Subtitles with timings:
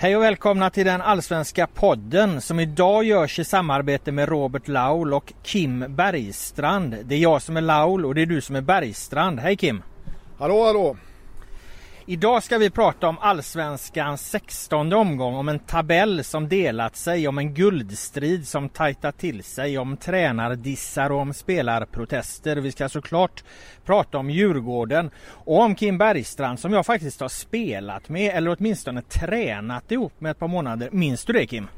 [0.00, 5.14] Hej och välkomna till den allsvenska podden som idag görs i samarbete med Robert Laul
[5.14, 6.96] och Kim Bergstrand.
[7.04, 9.40] Det är jag som är Laul och det är du som är Bergstrand.
[9.40, 9.82] Hej Kim!
[10.38, 10.96] Hallå hallå!
[12.10, 17.38] Idag ska vi prata om Allsvenskans 16 omgång, om en tabell som delat sig, om
[17.38, 22.56] en guldstrid som tajtat till sig, om tränardissar och om spelarprotester.
[22.56, 23.44] Vi ska såklart
[23.84, 29.02] prata om Djurgården och om Kim Bergstrand som jag faktiskt har spelat med, eller åtminstone
[29.02, 30.88] tränat ihop med ett par månader.
[30.92, 31.68] Minns du det Kim?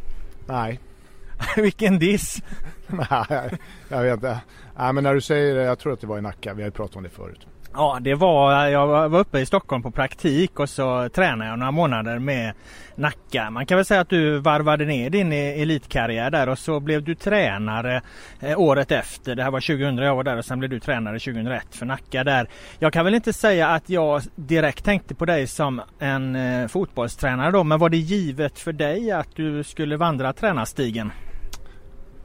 [0.47, 0.81] Nej.
[1.57, 2.43] Vilken diss!
[2.87, 4.41] Nej, jag vet inte.
[4.79, 6.55] Nej, men när du säger det, jag tror att det var i Nacka.
[6.55, 7.47] Vi har ju pratat om det förut.
[7.73, 11.71] Ja det var, jag var uppe i Stockholm på praktik och så tränade jag några
[11.71, 12.53] månader med
[12.95, 13.51] Nacka.
[13.51, 17.05] Man kan väl säga att du varvade ner din e- elitkarriär där och så blev
[17.05, 18.03] du tränare
[18.41, 19.35] eh, året efter.
[19.35, 22.25] Det här var 2000 jag var där och sen blev du tränare 2001 för Nacka
[22.25, 22.49] där.
[22.79, 27.51] Jag kan väl inte säga att jag direkt tänkte på dig som en eh, fotbollstränare
[27.51, 31.13] då men var det givet för dig att du skulle vandra tränarstigen?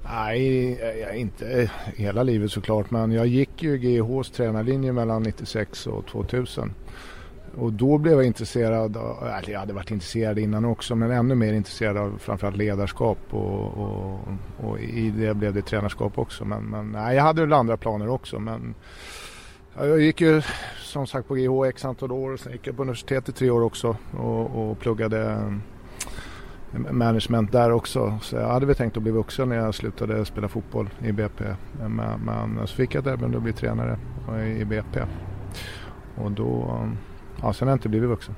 [0.09, 2.91] Nej, eh, inte hela livet såklart.
[2.91, 6.73] Men jag gick ju GIHs tränarlinje mellan 96 och 2000.
[7.57, 11.53] Och då blev jag intresserad, eller jag hade varit intresserad innan också, men ännu mer
[11.53, 14.19] intresserad av framförallt ledarskap och, och,
[14.57, 16.45] och i det blev det tränarskap också.
[16.45, 18.39] Men, men nej, jag hade väl andra planer också.
[18.39, 18.75] Men
[19.77, 20.41] jag gick ju
[20.77, 23.49] som sagt på GIH x antal år och sen gick jag på universitet i tre
[23.49, 25.37] år också och, och pluggade
[26.91, 28.19] management där också.
[28.21, 31.43] Så jag hade väl tänkt att bli vuxen när jag slutade spela fotboll i BP.
[31.79, 33.97] Men, men så fick jag ett erbjudande att bli tränare
[34.57, 35.03] i BP.
[36.15, 36.79] Och då,
[37.41, 38.35] ja sen har jag inte blivit vuxen.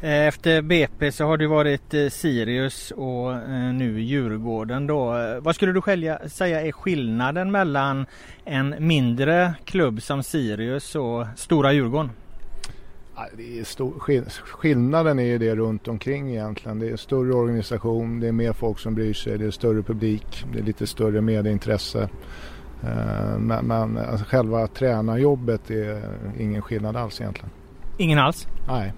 [0.00, 5.14] Eh, efter BP så har du varit eh, Sirius och eh, nu Djurgården då.
[5.40, 8.06] Vad skulle du själv säga är skillnaden mellan
[8.44, 12.10] en mindre klubb som Sirius och stora Djurgården?
[13.36, 13.94] Det är stor,
[14.44, 16.78] skillnaden är ju det runt omkring egentligen.
[16.78, 20.44] Det är större organisation, det är mer folk som bryr sig, det är större publik,
[20.52, 22.08] det är lite större medieintresse.
[22.82, 26.02] Eh, men, men alltså själva tränarjobbet är
[26.38, 27.50] ingen skillnad alls egentligen.
[27.98, 28.46] Ingen alls?
[28.68, 28.92] Nej.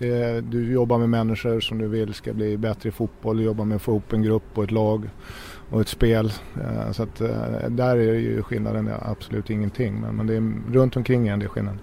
[0.00, 3.64] Är, du jobbar med människor som du vill ska bli bättre i fotboll, du jobbar
[3.64, 5.10] med att få ihop en grupp och ett lag
[5.70, 6.32] och ett spel.
[6.60, 10.00] Eh, så att eh, där är ju skillnaden absolut ingenting.
[10.00, 11.78] Men, men det är, runt omkring är det skillnad.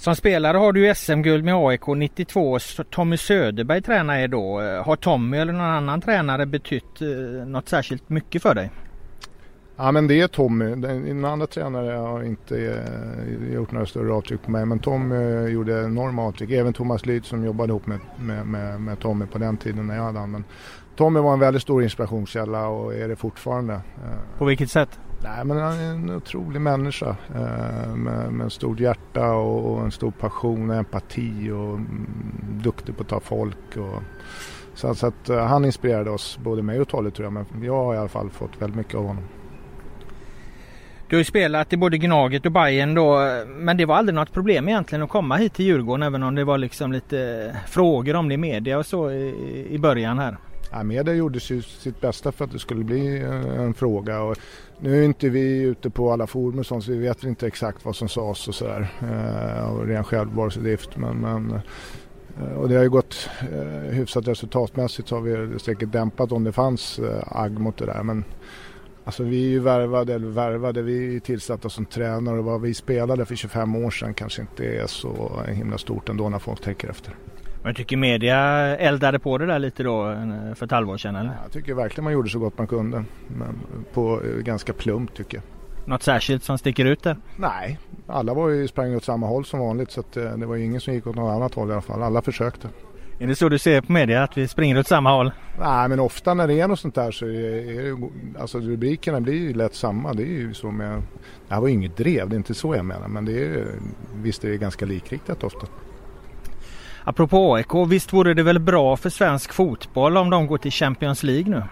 [0.00, 2.58] Som spelare har du SM-guld med AIK 92.
[2.90, 4.60] Tommy Söderberg tränar er då.
[4.60, 8.70] Har Tommy eller någon annan tränare betytt eh, något särskilt mycket för dig?
[9.76, 10.74] Ja men det är Tommy.
[10.74, 15.46] Den andra tränare har inte eh, gjort några större avtryck på mig men Tommy eh,
[15.46, 16.50] gjorde enorma avtryck.
[16.50, 19.96] Även Thomas Lyd som jobbade ihop med, med, med, med Tommy på den tiden när
[19.96, 20.44] jag hade honom.
[20.96, 23.80] Tommy var en väldigt stor inspirationskälla och är det fortfarande.
[24.38, 24.98] På vilket sätt?
[25.22, 29.90] Nej, men han är en otrolig människa eh, med, med stort hjärta och, och, en
[29.90, 32.06] stor passion och empati och mm,
[32.62, 33.76] duktig på att ta folk.
[33.76, 34.02] Och,
[34.74, 37.84] så, så att, eh, han inspirerade oss, både mig och Tolle tror jag, men jag
[37.84, 39.24] har i alla fall fått väldigt mycket av honom.
[41.08, 44.32] Du har ju spelat i både Gnaget och Bayern då, men det var aldrig något
[44.32, 48.16] problem egentligen att komma hit till Djurgården även om det var liksom lite eh, frågor
[48.16, 50.36] om det i media och så i, i början här.
[50.72, 54.22] Ja, media gjorde sitt bästa för att det skulle bli eh, en fråga.
[54.22, 54.36] Och
[54.78, 57.84] nu är inte vi ute på alla forum och sånt så vi vet inte exakt
[57.84, 60.96] vad som sades och sådär eh, av ren självbevarelsedrift.
[60.96, 61.60] Men, men,
[62.38, 66.44] eh, och det har ju gått eh, hyfsat resultatmässigt så har vi säkert dämpat om
[66.44, 68.02] det fanns eh, agg mot det där.
[68.02, 68.24] Men
[69.04, 72.74] alltså vi är ju värvade, eller värvade, vi är tillsatta som tränare och vad vi
[72.74, 76.88] spelade för 25 år sedan kanske inte är så himla stort ändå när folk tänker
[76.88, 77.14] efter.
[77.62, 78.36] Men jag tycker media
[78.76, 80.16] eldade på det där lite då
[80.54, 81.32] för ett halvår sedan eller?
[81.42, 83.04] Jag tycker verkligen man gjorde så gott man kunde.
[83.26, 83.60] Men
[83.92, 85.44] på eh, ganska plumpt tycker jag.
[85.88, 87.16] Något särskilt som sticker ut där?
[87.36, 90.80] Nej, alla var ju sprang åt samma håll som vanligt så eh, det var ingen
[90.80, 92.02] som gick åt något annat håll i alla fall.
[92.02, 92.68] Alla försökte.
[93.18, 95.32] Är det så du ser på media att vi springer åt samma håll?
[95.58, 98.08] Nej men ofta när det är något sånt där så är det,
[98.40, 100.12] alltså rubrikerna blir ju lätt samma.
[100.12, 101.02] Det är ju så med,
[101.48, 103.66] det här var ju inget drev, det är inte så jag menar men det är
[104.22, 105.66] visst är det ganska likriktat ofta.
[107.04, 111.22] Apropå AIK, visst vore det väl bra för svensk fotboll om de går till Champions
[111.22, 111.62] League nu?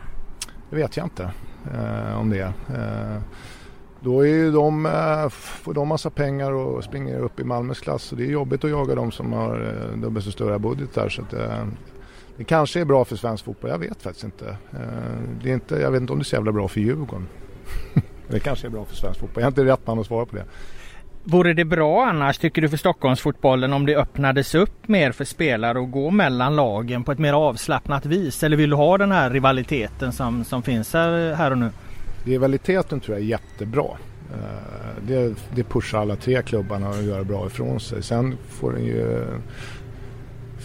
[0.71, 1.31] Det vet jag inte
[1.75, 2.53] eh, om det.
[2.69, 3.23] Eh,
[4.01, 8.03] då är ju de, eh, får de massa pengar och springer upp i Malmös klass.
[8.03, 11.09] Så det är jobbigt att jaga de som har eh, dubbelt så stora budgetar.
[11.09, 11.67] Så att, eh,
[12.37, 14.49] det kanske är bra för svensk fotboll, jag vet faktiskt inte.
[14.73, 17.29] Eh, det är inte jag vet inte om det är så jävla bra för Djurgården.
[18.29, 20.37] det kanske är bra för svensk fotboll, jag är inte rätt man att svara på
[20.37, 20.45] det.
[21.31, 25.79] Vore det bra annars tycker du för Stockholmsfotbollen om det öppnades upp mer för spelare
[25.79, 28.43] och gå mellan lagen på ett mer avslappnat vis?
[28.43, 31.71] Eller vill du ha den här rivaliteten som, som finns här, här och nu?
[32.25, 33.87] Rivaliteten tror jag är jättebra.
[34.33, 38.03] Eh, det, det pushar alla tre klubbarna att göra bra ifrån sig.
[38.03, 39.27] Sen får den ju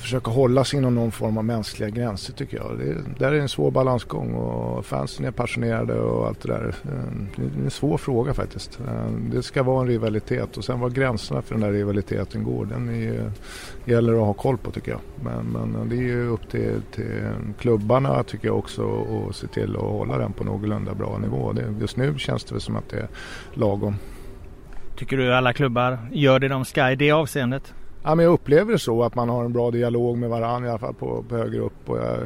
[0.04, 2.80] försöka hålla sig inom någon form av mänskliga gränser tycker jag.
[2.80, 6.76] Det, där är en svår balansgång och fansen är passionerade och allt det där.
[6.84, 8.80] Ehm, det är en svår fråga faktiskt.
[8.80, 12.66] Ehm, det ska vara en rivalitet och sen var gränserna för den där rivaliteten går,
[12.66, 13.32] den är,
[13.86, 15.02] gäller att ha koll på tycker jag.
[15.24, 17.30] Men, men det är ju upp till, till
[17.60, 21.54] klubbarna tycker jag också att se till att hålla den på någorlunda bra nivå.
[21.54, 23.08] Det, just nu känns det som att det är
[23.54, 23.96] lagom.
[24.96, 27.74] Tycker du alla klubbar gör det de ska i det avseendet?
[28.04, 30.70] Ja, men jag upplever det så att man har en bra dialog med varandra i
[30.70, 31.90] alla fall på, på högre upp.
[31.90, 32.18] Och jag,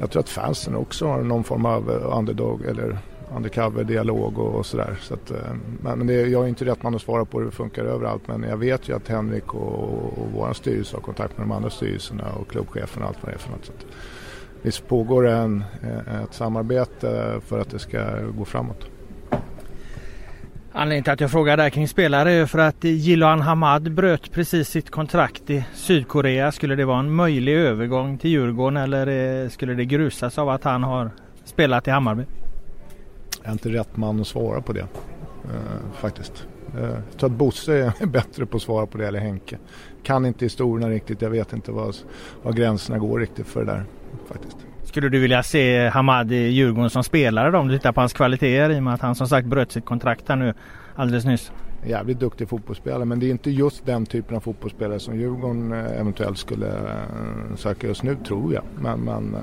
[0.00, 2.98] jag tror att fansen också har någon form av eh, underdog eller
[3.36, 4.98] undercover-dialog och, och sådär.
[5.00, 5.36] Så att, eh,
[5.82, 8.42] men det, jag är inte rätt man att svara på hur det funkar överallt men
[8.42, 9.84] jag vet ju att Henrik och,
[10.18, 13.34] och vår styrelse har kontakt med de andra styrelserna och klubbchefen och allt vad det
[13.34, 13.64] är för något.
[13.64, 13.86] Så att,
[14.62, 18.86] visst pågår en, eh, ett samarbete för att det ska gå framåt.
[20.78, 24.68] Anledningen till att jag frågar där kring spelare är för att Jiloan Hamad bröt precis
[24.68, 26.52] sitt kontrakt i Sydkorea.
[26.52, 29.06] Skulle det vara en möjlig övergång till Djurgården eller
[29.42, 31.10] eh, skulle det grusas av att han har
[31.44, 32.24] spelat i Hammarby?
[33.42, 34.86] Jag är inte rätt man att svara på det
[35.44, 36.46] eh, faktiskt.
[36.78, 39.58] Eh, jag tror att Bosse är bättre på att svara på det eller Henke.
[40.02, 41.22] Kan inte historierna riktigt.
[41.22, 41.94] Jag vet inte var,
[42.42, 43.84] var gränserna går riktigt för det där
[44.28, 44.65] faktiskt.
[44.96, 48.12] Skulle du vilja se Hamad i Djurgården som spelare då, om du tittar på hans
[48.12, 50.54] kvaliteter i och med att han som sagt bröt sitt kontrakt här nu
[50.94, 51.52] alldeles nyss?
[51.86, 56.00] Jävligt duktig fotbollsspelare men det är inte just den typen av fotbollsspelare som Djurgården eh,
[56.00, 58.62] eventuellt skulle eh, söka just nu tror jag.
[58.80, 59.40] Men, men eh,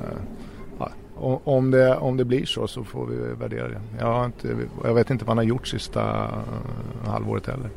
[0.79, 0.91] ja,
[1.43, 3.81] om, det, om det blir så så får vi värdera det.
[3.99, 6.29] Jag, inte, jag vet inte vad han har gjort sista
[7.05, 7.69] halvåret heller.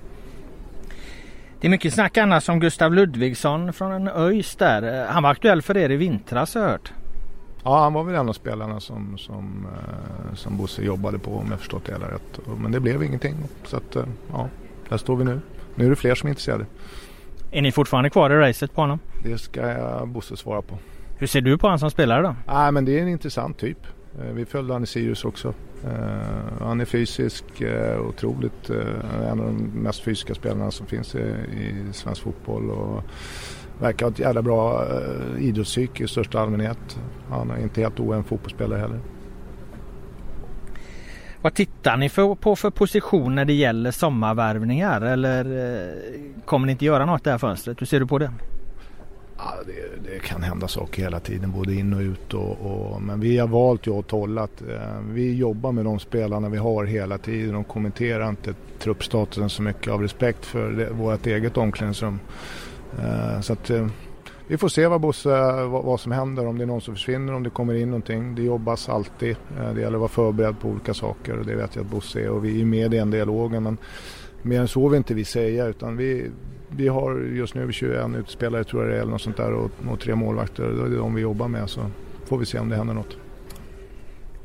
[1.61, 5.07] Det är mycket snack annars om Gustav Ludvigsson från en ÖIS där.
[5.07, 6.93] Han var aktuell för er i vintras har jag hört.
[7.67, 11.47] Ja, han var väl en av spelarna som, som, eh, som Bosse jobbade på om
[11.51, 12.41] jag förstått det hela rätt.
[12.59, 13.35] Men det blev ingenting.
[13.65, 14.49] Så att, eh, ja,
[14.89, 15.41] där står vi nu.
[15.75, 16.67] Nu är det fler som är intresserade.
[17.51, 18.99] Är ni fortfarande kvar i racet på honom?
[19.23, 20.79] Det ska jag Bosse svara på.
[21.19, 22.35] Hur ser du på honom som spelare då?
[22.47, 23.87] Nej, men det är en intressant typ.
[24.21, 25.55] Eh, vi följde han i Sirius också.
[25.87, 31.15] Eh, han är fysisk, eh, otroligt, eh, en av de mest fysiska spelarna som finns
[31.15, 32.71] i, i svensk fotboll.
[32.71, 33.03] Och
[33.81, 36.99] verkar ha ett jävla bra uh, idrottspsyke i största allmänhet.
[37.31, 39.01] Han är inte helt oen fotbollsspelare heller.
[41.43, 45.45] Vad tittar ni för, på för position när det gäller sommarvärvningar eller
[46.45, 47.81] kommer ni inte göra något det här fönstret?
[47.81, 48.31] Hur ser du på det?
[49.47, 52.35] Ja, det, det, kan hända saker hela tiden, både in och ut.
[52.35, 55.99] Och, och men vi har valt jag att hålla att eh, vi jobbar med de
[55.99, 60.91] spelarna vi har hela tiden och kommenterar inte truppstatusen så mycket av respekt för det,
[60.91, 62.19] vårt eget omklädningsrum.
[62.99, 63.87] Eh, så att eh,
[64.49, 67.43] vi får se vad, Bosse, vad, som händer, om det är någon som försvinner, om
[67.43, 68.35] det kommer in någonting.
[68.35, 69.37] Det jobbas alltid.
[69.59, 72.21] Eh, det gäller att vara förberedd på olika saker och det vet jag att Bosse
[72.21, 73.63] är och vi är med i den dialogen.
[73.63, 73.77] Men
[74.43, 76.31] mer än så vill inte vi säga utan vi,
[76.69, 79.71] vi har just nu 21 utspelare tror jag det är eller något sånt där och,
[79.91, 80.65] och tre målvakter.
[80.65, 81.81] Det är de vi jobbar med så
[82.25, 83.17] får vi se om det händer något.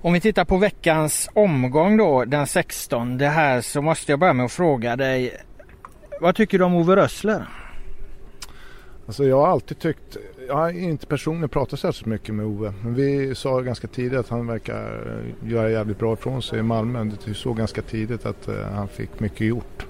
[0.01, 4.33] Om vi tittar på veckans omgång då, den 16 det här så måste jag börja
[4.33, 5.37] med att fråga dig.
[6.21, 7.47] Vad tycker du om Ove Rössler?
[9.05, 12.73] Alltså jag har alltid tyckt, jag har inte personligen pratat så mycket med Ove.
[12.83, 15.03] Men vi sa ganska tidigt att han verkar
[15.43, 17.11] göra jävligt bra ifrån sig i Malmö.
[17.25, 19.85] Vi såg ganska tidigt att uh, han fick mycket gjort.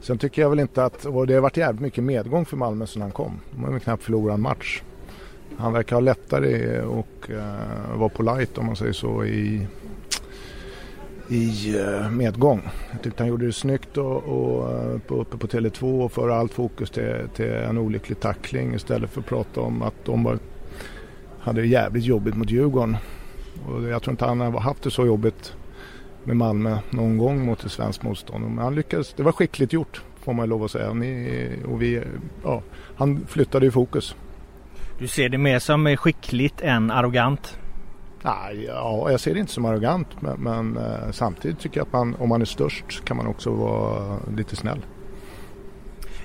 [0.00, 2.86] Sen tycker jag väl inte att, och det har varit jävligt mycket medgång för Malmö
[2.86, 3.40] sedan han kom.
[3.50, 4.82] De har väl knappt förlorat en match.
[5.56, 9.66] Han verkar ha lättare och uh, vara polite om man säger så i
[11.30, 12.68] i uh, medgång.
[12.92, 16.52] Jag tyckte han gjorde det snyggt och, och eh, uppe på Tele2 och föra allt
[16.52, 20.38] fokus till, till, en olycklig tackling istället för att prata om att de var,
[21.40, 22.96] hade det jävligt jobbigt mot Djurgården.
[23.68, 25.54] Och jag tror inte han har haft det så jobbigt
[26.24, 28.44] med Malmö någon gång mot ett svenskt motstånd.
[28.44, 30.92] Men han lyckades, det var skickligt gjort får man lov att säga.
[30.92, 32.02] Ni, och vi,
[32.44, 32.62] ja,
[32.96, 34.16] han flyttade ju fokus.
[34.98, 37.58] Du ser det mer som skickligt än arrogant?
[38.22, 41.92] Nej, ja, jag ser det inte som arrogant men, men eh, samtidigt tycker jag att
[41.92, 44.78] man, om man är störst kan man också vara lite snäll.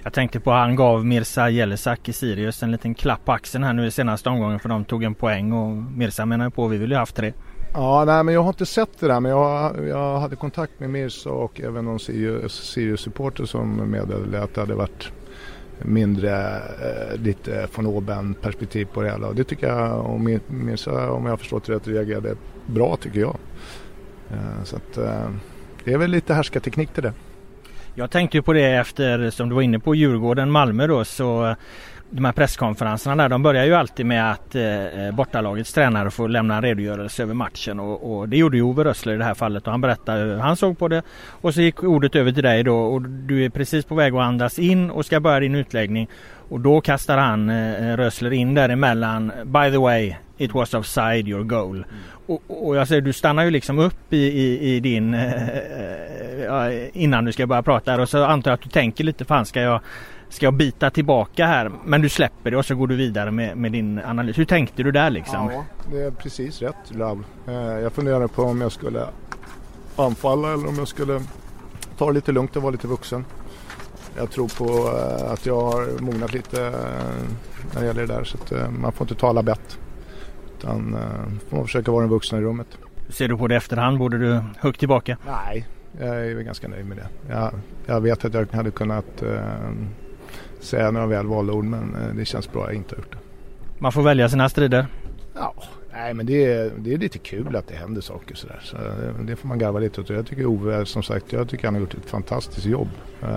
[0.04, 3.64] Jag tänkte på att han gav Mirza Jelesak i Sirius en liten klapp på axeln
[3.64, 6.72] här nu i senaste omgången för de tog en poäng och Mirza menar på att
[6.72, 7.34] vi vill ju haft tre.
[7.77, 10.89] Ja, nej men jag har inte sett det där men jag, jag hade kontakt med
[10.89, 15.12] Mirza och även någon Sirius-supporter som meddelade att det hade varit
[15.79, 19.27] mindre eh, lite von oben perspektiv på det hela.
[19.27, 23.38] Och det tycker jag, och Mirza, om jag har förstått rätt, reagerade bra tycker jag.
[24.32, 25.29] Eh, så att, eh,
[25.84, 27.13] det är väl lite härskarteknik till det.
[27.96, 31.55] Jag tänkte på det efter, som du var inne på, Djurgården, Malmö då, så
[32.10, 36.56] de här presskonferenserna där, de börjar ju alltid med att eh, bortalagets tränare får lämna
[36.56, 39.66] en redogörelse över matchen och, och det gjorde ju Ove Rössler i det här fallet
[39.66, 42.64] och han berättade hur han såg på det och så gick ordet över till dig
[42.64, 46.10] då och du är precis på väg att andas in och ska börja din utläggning
[46.50, 51.44] och då kastar han eh, Rössler in däremellan By the way, it was offside your
[51.44, 51.76] goal.
[51.76, 51.88] Mm.
[52.28, 55.42] Och, och, jag säger du stannar ju liksom upp i, i, i din eh,
[56.94, 59.62] innan du ska börja prata och så antar jag att du tänker lite fan ska
[59.62, 59.82] jag
[60.29, 61.72] Ska jag bita tillbaka här?
[61.86, 64.38] Men du släpper det och så går du vidare med, med din analys.
[64.38, 65.50] Hur tänkte du där liksom?
[65.51, 67.24] Ja, det är precis rätt Lav.
[67.48, 69.08] Eh, jag funderar på om jag skulle
[69.96, 71.22] anfalla eller om jag skulle
[71.98, 73.25] ta det lite lugnt och vara lite vuxen.
[74.17, 76.74] Jag tror på eh, att jag har mognat lite eh,
[77.74, 79.79] när det gäller det där så att man får inte tala bett.
[80.58, 80.98] Utan
[81.50, 82.67] får man försöka vara den vuxna i rummet.
[83.10, 83.98] Ser du på det efterhand?
[83.98, 85.17] Borde du hugga tillbaka?
[85.25, 85.65] Nej,
[86.00, 87.08] jag är ganska nöjd med det.
[87.29, 87.51] Jag,
[87.86, 89.24] jag vet att jag hade kunnat
[90.65, 93.12] säga några väl valda ord men eh, det känns bra att jag inte har gjort
[93.12, 93.17] det.
[93.79, 94.88] Man får välja sina strider?
[95.34, 95.53] Ja,
[95.93, 98.60] nej men det är, det är lite kul att det händer saker sådär.
[98.63, 100.10] Så eh, det får man garva lite åt.
[100.10, 102.89] Jag tycker Ove, som sagt, jag tycker han har gjort ett fantastiskt jobb.
[103.22, 103.27] Eh,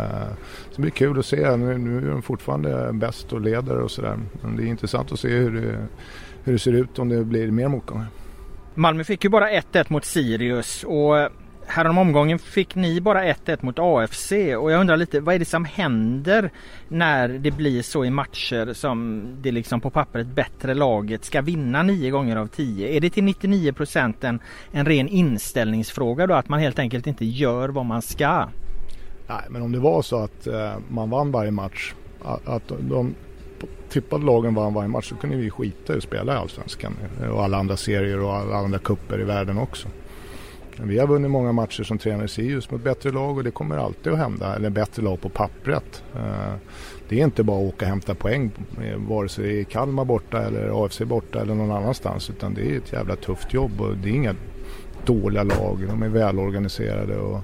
[0.70, 1.56] så det blir kul att se.
[1.56, 4.18] Nu, nu är de fortfarande bäst och leder och sådär.
[4.42, 5.86] Men det är intressant att se hur det,
[6.44, 8.06] hur det ser ut om det blir mer motgångar.
[8.74, 11.28] Malmö fick ju bara 1-1 mot Sirius och
[11.70, 15.44] Härom omgången fick ni bara 1-1 mot AFC och jag undrar lite vad är det
[15.44, 16.50] som händer
[16.88, 21.82] när det blir så i matcher som det liksom på pappret bättre laget ska vinna
[21.82, 22.88] 9 gånger av 10?
[22.88, 23.74] Är det till 99
[24.20, 24.40] en,
[24.72, 28.48] en ren inställningsfråga då att man helt enkelt inte gör vad man ska?
[29.28, 31.94] Nej men om det var så att eh, man vann varje match
[32.24, 33.14] att, att de
[33.88, 36.96] tippade lagen vann varje match så kunde vi skita i att spela i Allsvenskan
[37.32, 39.88] och alla andra serier och alla andra kupper i världen också.
[40.82, 43.76] Vi har vunnit många matcher som tränare i Sirius mot bättre lag och det kommer
[43.76, 44.56] alltid att hända.
[44.56, 46.02] Eller bättre lag på pappret.
[46.14, 46.54] Eh,
[47.08, 48.50] det är inte bara att åka och hämta poäng
[48.82, 52.30] eh, vare sig i Kalmar borta eller AFC borta eller någon annanstans.
[52.30, 54.34] Utan det är ett jävla tufft jobb och det är inga
[55.04, 55.84] dåliga lag.
[55.88, 57.16] De är välorganiserade.
[57.16, 57.40] Och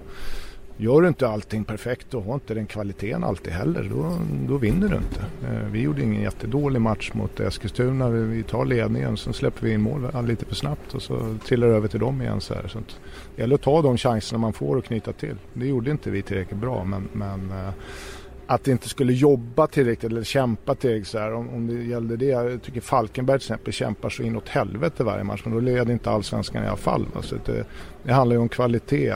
[0.76, 4.88] Gör du inte allting perfekt och har inte den kvaliteten alltid heller, då, då vinner
[4.88, 5.20] du inte.
[5.20, 8.08] Eh, vi gjorde ingen jättedålig match mot Eskilstuna.
[8.08, 11.68] Vi tar ledningen, sen släpper vi in mål eh, lite för snabbt och så trillar
[11.68, 12.40] det över till dem igen.
[12.40, 12.68] Så här.
[12.68, 12.78] Så
[13.36, 15.36] det gäller att ta de chanserna man får och knyta till.
[15.52, 17.72] Det gjorde inte vi tillräckligt bra, men, men eh,
[18.46, 22.16] att det inte skulle jobba tillräckligt eller kämpa tillräckligt så här, om, om det gällde
[22.16, 22.26] det.
[22.26, 26.10] Jag tycker Falkenberg till exempel kämpar så inåt helvete varje match men då leder inte
[26.10, 27.06] allsvenskan i alla fall.
[27.20, 27.64] Så det,
[28.02, 29.14] det handlar ju om kvalitet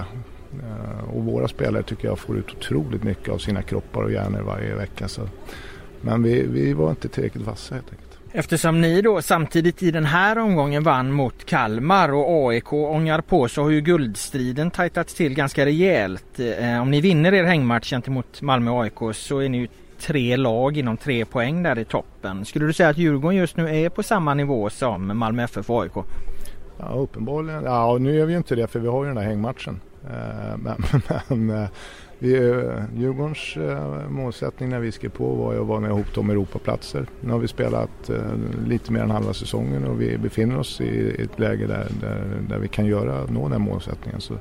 [1.12, 4.75] och våra spelare tycker jag får ut otroligt mycket av sina kroppar och hjärnor varje
[4.75, 5.09] vecka.
[5.09, 5.23] Så.
[6.00, 8.09] Men vi, vi var inte tillräckligt vassa helt enkelt.
[8.33, 13.49] Eftersom ni då samtidigt i den här omgången vann mot Kalmar och AIK ångar på
[13.49, 16.40] så har ju guldstriden tajtats till ganska rejält.
[16.59, 20.37] Eh, om ni vinner er hängmatch gentemot Malmö och AIK så är ni ju tre
[20.37, 22.45] lag inom tre poäng där i toppen.
[22.45, 25.83] Skulle du säga att Djurgården just nu är på samma nivå som Malmö FF och
[25.83, 25.93] AIK?
[26.78, 27.64] Ja uppenbarligen.
[27.64, 29.81] Ja nu är vi ju inte det för vi har ju den här hängmatchen.
[30.07, 30.83] Eh, men,
[31.28, 31.69] men eh,
[32.19, 33.57] vi, eh, Djurgårdens
[34.09, 37.07] målsättning när vi skrev på var ju att vara med ihop de Europaplatser.
[37.21, 38.11] Nu har vi spelat
[38.67, 42.59] lite mer än halva säsongen och vi befinner oss i ett läge där, där, där
[42.59, 44.21] vi kan göra, nå den målsättningen.
[44.21, 44.35] Så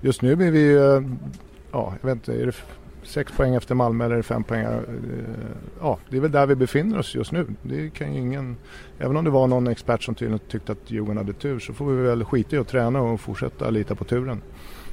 [0.00, 0.72] just nu är vi,
[1.72, 2.56] ja, jag vet inte, är det
[3.02, 4.66] sex poäng efter Malmö eller fem poäng?
[5.80, 7.46] Ja, det är väl där vi befinner oss just nu.
[7.62, 8.56] Det kan ju ingen,
[8.98, 11.86] även om det var någon expert som tydligen tyckte att Djurgården hade tur så får
[11.86, 14.42] vi väl skita i att träna och fortsätta lita på turen.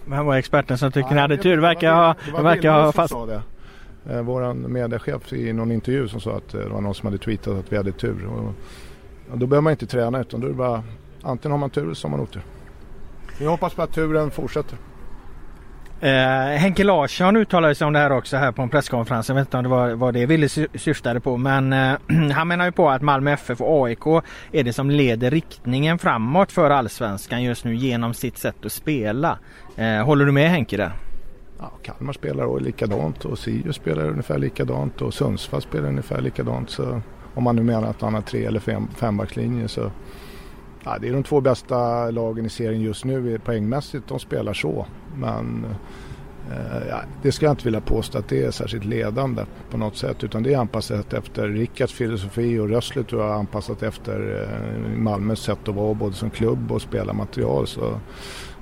[0.09, 1.57] Vem var experten som tyckte ni hade tur?
[1.57, 3.13] Verkar ha, verkar ha fast...
[3.27, 3.41] Det.
[4.13, 7.17] Eh, Vår mediechef i någon intervju som sa att eh, det var någon som hade
[7.17, 8.25] tweetat att vi hade tur.
[8.25, 8.53] Och,
[9.31, 10.83] och då behöver man inte träna utan då är det bara
[11.21, 12.41] antingen har man tur eller så har man otur.
[13.39, 14.77] Vi hoppas på att turen fortsätter.
[15.99, 19.29] Eh, Henke Larsson uttalade sig om det här också här på en presskonferens.
[19.29, 21.37] Jag vet inte om det var vad det ville syftade på.
[21.37, 21.95] Men eh,
[22.33, 24.05] han menar ju på att Malmö FF och AIK
[24.51, 29.37] är det som leder riktningen framåt för allsvenskan just nu genom sitt sätt att spela.
[29.77, 30.91] Eh, håller du med Henke där?
[31.59, 36.69] Ja, Kalmar spelar likadant och Sirius spelar ungefär likadant och Sundsvall spelar ungefär likadant.
[36.69, 37.01] Så
[37.35, 39.91] om man nu menar att han har tre eller fem, fembackslinjer så
[40.83, 44.07] ja, det är de två bästa lagen i serien just nu poängmässigt.
[44.07, 44.85] De spelar så.
[45.15, 45.65] Men
[46.51, 49.97] eh, ja, det ska jag inte vilja påstå att det är särskilt ledande på något
[49.97, 50.23] sätt.
[50.23, 55.39] Utan det är anpassat efter Rickards filosofi och Rössle tror jag anpassat efter eh, Malmös
[55.39, 57.67] sätt att vara både som klubb och spela material.
[57.67, 57.99] Så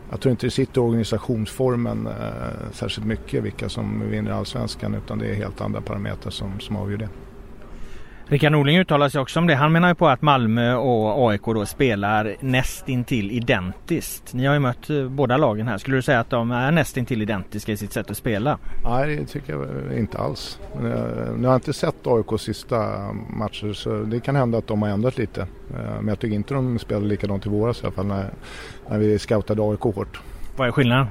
[0.10, 5.20] jag tror inte det sitter i organisationsformen eh, särskilt mycket vilka som vinner allsvenskan utan
[5.20, 7.10] det är helt andra parametrar som, som avgör det.
[8.28, 9.56] Rickard Norling uttalar sig också om det.
[9.56, 14.34] Han menar ju på att Malmö och AIK då spelar nästintill identiskt.
[14.34, 15.78] Ni har ju mött eh, båda lagen här.
[15.78, 18.58] Skulle du säga att de är nästintill identiska i sitt sätt att spela?
[18.84, 20.60] Nej, det tycker jag inte alls.
[20.74, 22.78] Eh, nu har jag inte sett AIKs sista
[23.30, 25.42] matcher så det kan hända att de har ändrat lite.
[25.42, 28.30] Eh, men jag tycker inte de spelade likadant i våras i alla fall när,
[28.90, 30.22] när vi scoutade AIK hårt.
[30.56, 31.08] Vad är skillnaden?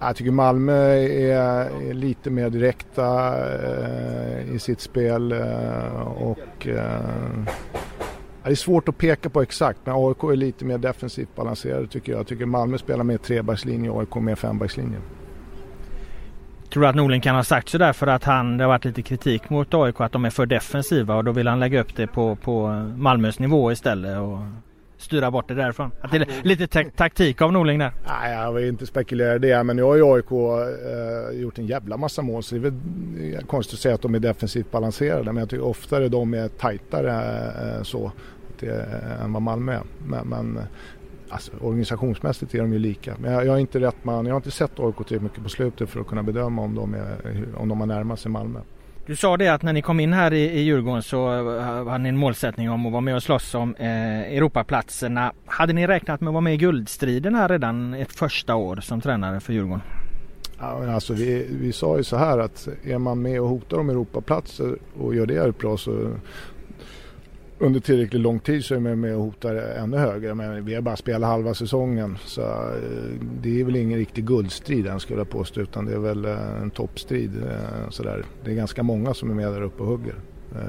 [0.00, 7.44] Jag tycker Malmö är, lite mer direkta eh, i sitt spel eh, och eh,
[8.44, 12.12] det är svårt att peka på exakt men AIK är lite mer defensivt balanserade tycker
[12.12, 12.18] jag.
[12.18, 14.98] Jag tycker Malmö spelar mer trebackslinje och AIK mer fembackslinje.
[16.72, 19.02] Tror du att Norling kan ha sagt sådär för att han, det har varit lite
[19.02, 22.06] kritik mot AIK att de är för defensiva och då vill han lägga upp det
[22.06, 24.18] på, på Malmös nivå istället?
[24.18, 24.38] Och
[24.98, 25.90] styra bort det därifrån?
[26.00, 27.92] Att det är lite taktik av Norling där?
[28.06, 29.64] Nej, jag vill inte spekulera i det.
[29.64, 33.44] Men nu har ju AIK eh, gjort en jävla massa mål så det är väl
[33.46, 35.24] konstigt att säga att de är defensivt balanserade.
[35.24, 37.12] Men jag tycker oftare de är tajtare
[37.76, 38.12] eh, så
[38.60, 38.86] det,
[39.22, 39.82] än vad Malmö är.
[40.06, 40.60] Men, men
[41.28, 43.14] alltså, organisationsmässigt är de ju lika.
[43.18, 44.26] Men jag, jag är inte rätt man.
[44.26, 46.94] Jag har inte sett AIK tillräckligt mycket på slutet för att kunna bedöma om de,
[46.94, 47.16] är,
[47.56, 48.60] om de har närmat sig Malmö.
[49.06, 51.98] Du sa det att när ni kom in här i, i Djurgården så eh, hade
[51.98, 55.32] ni en målsättning om att vara med och slåss om eh, Europaplatserna.
[55.46, 59.00] Hade ni räknat med att vara med i guldstriden här redan ett första år som
[59.00, 59.80] tränare för Djurgården?
[60.58, 63.90] Ja, alltså vi, vi sa ju så här att är man med och hotar om
[63.90, 66.10] Europaplatser och gör det bra så
[67.58, 70.34] under tillräckligt lång tid så är man med och hotar ännu högre.
[70.34, 74.86] Men vi har bara spelat halva säsongen så eh, det är väl ingen riktig guldstrid
[74.86, 77.42] än skulle jag påstå utan det är väl eh, en toppstrid.
[77.42, 78.24] Eh, sådär.
[78.44, 80.14] Det är ganska många som är med där uppe och hugger.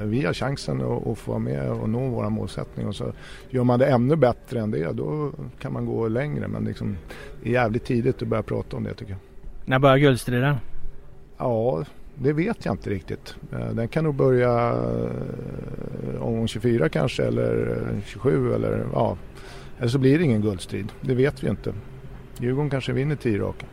[0.04, 3.12] Vi har chansen att, få vara med och nå våra målsättning och så
[3.50, 6.96] gör man det ännu bättre än det då kan man gå längre men liksom,
[7.42, 9.20] det är jävligt tidigt att börja prata om det tycker jag.
[9.64, 10.56] När börjar guldstriden?
[11.38, 11.84] Ja,
[12.18, 13.36] det vet jag inte riktigt.
[13.52, 19.16] Eh, den kan nog börja eh, omgång 24 kanske eller eh, 27 eller ja.
[19.78, 20.92] Eller så blir det ingen guldstrid.
[21.00, 21.74] Det vet vi inte.
[22.38, 23.66] Djurgården kanske vinner 10 raka.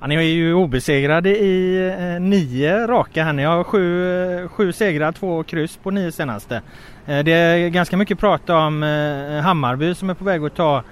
[0.00, 3.32] Ja, ni är ju obesegrade i eh, nio raka här.
[3.32, 6.62] Ni har sju, sju segrar, två kryss på nio senaste.
[7.06, 10.82] Eh, det är ganska mycket prat om eh, Hammarby som är på väg att ta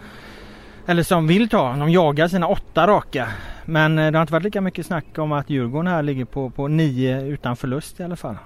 [0.87, 3.29] eller som vill ta, de jagar sina åtta raka.
[3.71, 6.51] Men eh, det har inte varit lika mycket snack om att Djurgården här ligger på,
[6.51, 8.37] på nio utan förlust i alla fall.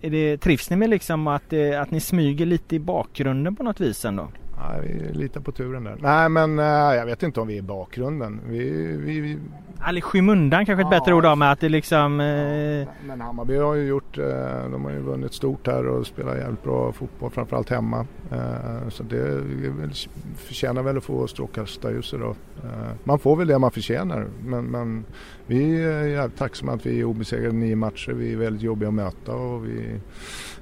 [0.00, 3.62] Är det, trivs ni med liksom att, eh, att ni smyger lite i bakgrunden på
[3.62, 4.28] något vis ändå?
[4.62, 5.96] Ja, vi litar på turen där.
[6.00, 8.40] Nej men äh, jag vet inte om vi är i bakgrunden.
[8.46, 9.38] Vi, vi, vi...
[9.88, 12.20] Eller skymundan kanske ett ja, bättre ord med att det liksom...
[12.20, 12.88] Eh...
[13.06, 14.24] Men Hammarby har ju gjort, eh,
[14.70, 18.06] de har ju vunnit stort här och spelar jävligt bra fotboll framförallt hemma.
[18.32, 19.42] Eh, så det
[20.36, 22.30] förtjänar väl att få strålkastarljuset då.
[22.64, 25.04] Eh, man får väl det man förtjänar men, men
[25.46, 28.12] vi är jävligt tacksamma att vi är obesegrade nio matcher.
[28.12, 30.00] Vi är väldigt jobbiga att möta och vi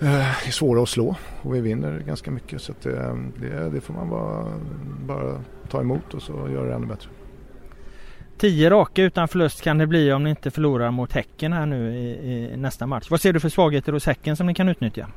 [0.00, 3.94] är svåra att slå och vi vinner ganska mycket så det, eh, det, det, får
[3.94, 4.52] man bara,
[5.06, 7.10] bara ta emot och så göra det ännu bättre.
[8.38, 11.96] Tio raka utan förlust kan det bli om ni inte förlorar mot Häcken här nu
[11.96, 13.10] i, i nästa match.
[13.10, 15.08] Vad ser du för svagheter hos Häcken som ni kan utnyttja?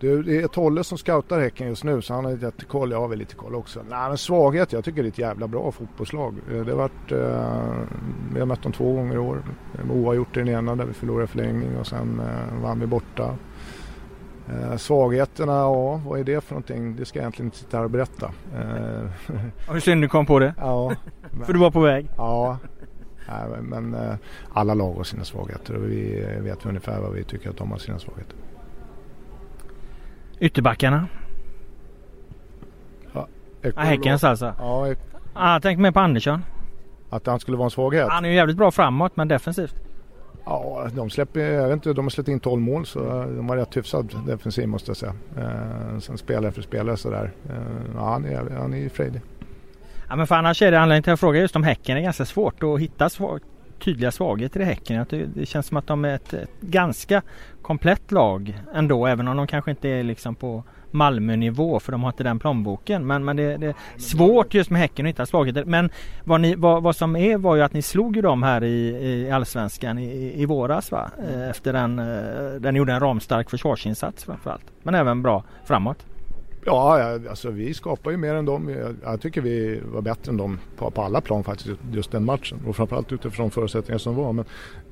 [0.00, 2.90] Du, det är Tolle som scoutar Häcken just nu så han har lite koll.
[2.90, 3.80] Jag har väl lite koll också.
[3.88, 4.72] Nej, men svaghet.
[4.72, 6.34] Jag tycker det är ett jävla bra fotbollslag.
[6.50, 7.88] Eh, det har varit, eh,
[8.34, 9.42] vi har mött dem två gånger i år.
[9.90, 13.36] Oavgjort i den ena där vi förlorade förlängning och sen eh, vann vi borta.
[14.48, 16.96] Eh, svagheterna, ja vad är det för någonting?
[16.96, 18.32] Det ska jag egentligen inte sitta här och berätta.
[18.54, 19.32] Eh,
[19.72, 20.54] Hur synd du kom på det.
[20.58, 20.92] Ja.
[21.44, 22.08] för du var på väg.
[22.16, 22.58] Ja.
[23.28, 24.14] Nej, men eh,
[24.52, 27.78] alla lag har sina svagheter och vi vet ungefär vad vi tycker att de har
[27.78, 28.36] sina svagheter.
[30.40, 31.06] Ytterbackarna?
[33.12, 33.28] Ja,
[33.74, 34.54] ah, Häckens alltså?
[34.58, 34.94] Ja.
[35.32, 36.44] Ah, jag tänkte mer på Andersson.
[37.10, 38.08] Att han skulle vara en svaghet?
[38.10, 39.74] Han är ju jävligt bra framåt men defensivt.
[40.46, 43.00] Ja, de släpper, jag vet inte, de har släppt in 12 mål så
[43.36, 45.14] de har rätt hyfsad defensiv måste jag säga.
[45.38, 47.30] Eh, sen spelare för spelare sådär.
[47.48, 47.56] Eh,
[47.94, 49.20] ja, han är, han är frejdig.
[50.08, 51.94] Ja men för annars är det anledningen till att jag frågar just om Häcken.
[51.94, 53.40] Det är ganska svårt att hitta svag,
[53.78, 55.06] tydliga svagheter i Häcken.
[55.10, 57.22] Det, det känns som att de är ett, ett, ganska
[57.62, 59.06] komplett lag ändå.
[59.06, 63.06] Även om de kanske inte är liksom på Malmö-nivå för de har inte den plånboken.
[63.06, 65.64] Men, men det, det, är svårt just med Häcken att hitta svagheter.
[65.64, 65.90] Men
[66.24, 68.88] vad, ni, vad, vad som är var ju att ni slog ju dem här i,
[68.88, 71.10] i Allsvenskan i, i våras va?
[71.28, 74.64] Eh, efter den, eh, den gjorde en ramstark försvarsinsats framförallt.
[74.82, 76.06] Men även bra framåt.
[76.66, 78.76] Ja, alltså vi skapar ju mer än dem.
[79.02, 82.58] Jag tycker vi var bättre än dem på, på alla plan faktiskt just den matchen.
[82.66, 84.32] Och framförallt utifrån förutsättningar som var.
[84.32, 84.44] Men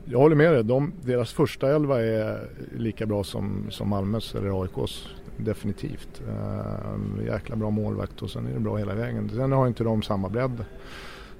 [0.04, 4.62] jag håller med dig, de, deras första elva är lika bra som, som Malmös eller
[4.62, 6.22] AIKs definitivt.
[6.28, 9.28] Ehm, jäkla bra målvakt och sen är det bra hela vägen.
[9.28, 10.64] Sen har inte de samma bredd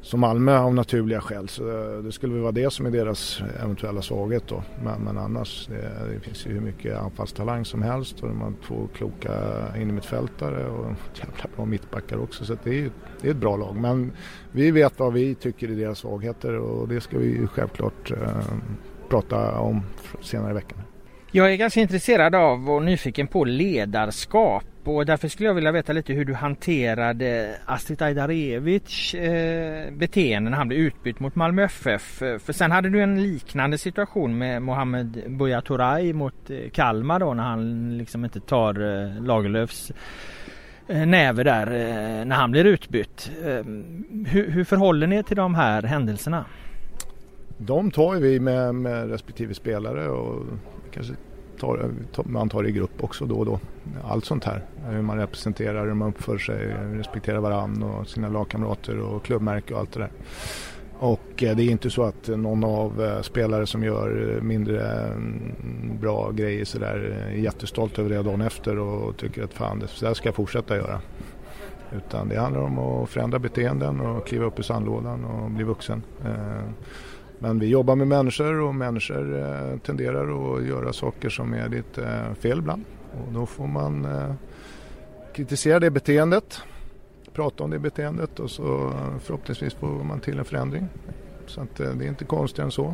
[0.02, 1.48] som Malmö av naturliga skäl.
[1.48, 4.62] Så eh, det skulle väl vara det som är deras eventuella svaghet då.
[4.84, 8.52] Men, men annars, det, det, finns ju hur mycket anfallstalang som helst och de har
[8.66, 9.32] två kloka
[9.76, 12.44] innermittfältare och jävla bra mittbackar också.
[12.44, 13.76] Så det är, det är ett bra lag.
[13.76, 14.12] Men
[14.52, 18.54] vi vet vad vi tycker är deras svagheter och det ska vi ju självklart eh,
[19.08, 19.82] prata om
[20.20, 20.78] senare i veckan.
[21.34, 25.92] Jag är ganska intresserad av och nyfiken på ledarskap och därför skulle jag vilja veta
[25.92, 32.02] lite hur du hanterade Astrid Ajdarevic eh, beteende när han blev utbytt mot Malmö FF.
[32.18, 37.34] För sen hade du en liknande situation med Mohamed Buya Turay mot eh, Kalmar då
[37.34, 39.92] när han liksom inte tar eh, Lagerlöfs
[40.88, 43.30] eh, näve där eh, när han blir utbytt.
[43.44, 43.64] Eh,
[44.26, 46.44] hur, hur förhåller ni er till de här händelserna?
[47.66, 50.42] De tar vi med, med respektive spelare och
[50.90, 51.14] kanske
[51.60, 51.90] tar,
[52.24, 53.60] man tar i grupp också då och då.
[54.04, 54.64] Allt sånt här.
[54.88, 59.80] Hur man representerar, hur man uppför sig, respekterar varandra och sina lagkamrater och klubbmärke och
[59.80, 60.10] allt det där.
[60.98, 64.82] Och eh, det är inte så att någon av eh, spelare som gör eh, mindre
[64.82, 70.00] mm, bra grejer sådär är jättestolt över det dagen efter och tycker att fan, det
[70.00, 71.00] där ska jag fortsätta göra.
[71.96, 76.02] Utan det handlar om att förändra beteenden och kliva upp i sandlådan och bli vuxen.
[77.42, 82.04] Men vi jobbar med människor och människor eh, tenderar att göra saker som är lite
[82.04, 82.84] eh, fel ibland.
[83.12, 84.34] Och då får man eh,
[85.34, 86.62] kritisera det beteendet,
[87.32, 90.88] prata om det beteendet och så eh, förhoppningsvis får man till en förändring.
[91.46, 92.86] Så att, eh, det är inte konstigare än så.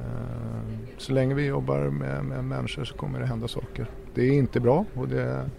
[0.00, 3.86] Eh, så länge vi jobbar med, med människor så kommer det hända saker.
[4.14, 5.50] Det är inte bra och det är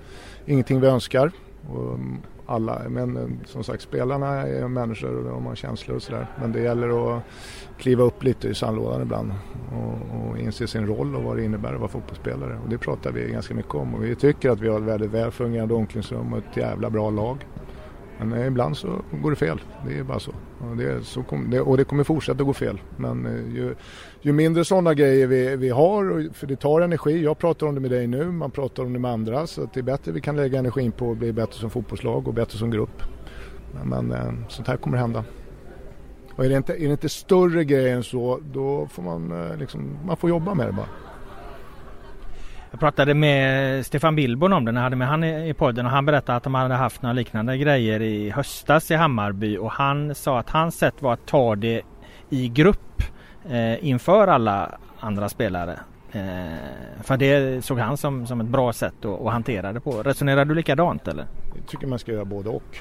[0.46, 1.32] ingenting vi önskar.
[1.70, 6.04] Och mm, alla, men eh, som sagt spelarna är människor och de har känslor och
[6.04, 6.28] sådär.
[6.42, 7.24] Men det gäller att
[7.78, 9.34] kliva upp lite i sandlådan ibland
[9.72, 12.60] och, och inse sin roll och vad det innebär att vara fotbollsspelare.
[12.64, 15.12] Och det pratar vi ganska mycket om och vi tycker att vi har ett väldigt
[15.12, 17.46] väl fungerande omklädningsrum och ett jävla bra lag.
[18.20, 20.32] Men eh, ibland så går det fel, det är bara så.
[20.60, 22.82] Och det, så kom, det, och det kommer fortsätta gå fel.
[22.98, 23.76] Men eh, ju,
[24.26, 27.24] ju mindre sådana grejer vi, vi har, för det tar energi.
[27.24, 29.48] Jag pratar om det med dig nu, man pratar om det med andra.
[29.48, 32.34] Så det är bättre vi kan lägga energin på att bli bättre som fotbollslag och
[32.34, 33.04] bättre som grupp.
[33.74, 35.24] Men, men eh, sånt här kommer hända.
[36.36, 39.58] Och är det, inte, är det inte större grejer än så, då får man, eh,
[39.58, 40.88] liksom, man får jobba med det bara.
[42.72, 45.92] Jag pratade med Stefan Billborn om det när jag hade med han i podden och
[45.92, 50.16] han berättade att de hade haft några liknande grejer i höstas i Hammarby och han
[50.16, 51.82] sa att hans sätt var att ta det
[52.30, 52.93] i grupp
[53.50, 55.80] eh, inför alla andra spelare.
[56.12, 60.04] Eh, för det såg han som, som ett bra sätt att, att hantera det på.
[60.04, 61.26] Resonerar du likadant eller?
[61.56, 62.78] Jag tycker man ska göra både och.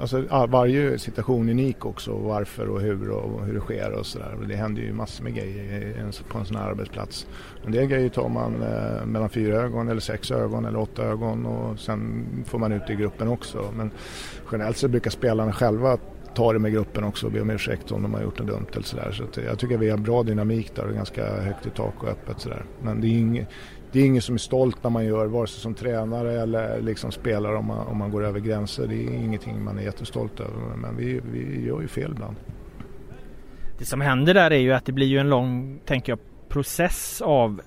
[0.00, 2.12] Alltså, varje situation är unik också.
[2.12, 4.36] Varför och hur och hur det sker och sådär.
[4.48, 7.26] Det händer ju massor med grejer på en sån här arbetsplats.
[7.66, 11.46] En del grejer tar man eh, mellan fyra ögon eller sex ögon eller åtta ögon
[11.46, 13.64] och sen får man ut det i gruppen också.
[13.76, 13.90] Men
[14.52, 15.98] generellt så brukar spelarna själva
[16.34, 18.66] ta det med gruppen också och be om ursäkt om de har gjort något dumt
[18.72, 19.28] eller sådär.
[19.32, 22.40] Så jag tycker vi har bra dynamik där och ganska högt i tak och öppet
[22.40, 22.64] sådär.
[22.82, 23.48] Men det är inget
[23.92, 27.12] det är ingen som är stolt när man gör, vare sig som tränare eller liksom
[27.12, 28.86] spelare om man, om man går över gränser.
[28.86, 30.76] Det är ingenting man är jättestolt över.
[30.76, 32.36] Men vi, vi gör ju fel ibland.
[33.78, 37.22] Det som händer där är ju att det blir ju en lång, tänker jag, process
[37.24, 37.60] av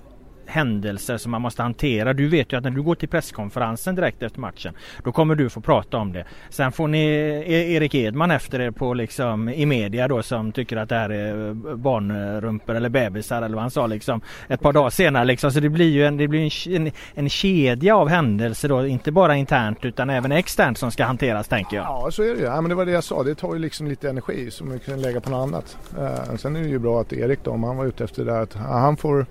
[0.46, 2.12] händelser som man måste hantera.
[2.12, 5.50] Du vet ju att när du går till presskonferensen direkt efter matchen då kommer du
[5.50, 6.24] få prata om det.
[6.50, 7.04] Sen får ni
[7.46, 11.10] e-, Erik Edman efter er på liksom i media då som tycker att det här
[11.10, 15.50] är eh, barnrumpor eller bebisar eller vad han sa liksom ett par dagar senare liksom.
[15.50, 19.36] Så det blir ju en, det blir en, en kedja av händelser då, inte bara
[19.36, 21.84] internt utan även externt som ska hanteras tänker jag.
[21.84, 22.44] Ja så är det ju.
[22.44, 24.78] Ja, men det var det jag sa, det tar ju liksom lite energi som vi
[24.78, 25.78] kan lägga på något annat.
[25.98, 28.32] Uh, sen är det ju bra att Erik då, om han var ute efter det
[28.32, 29.26] där, att han får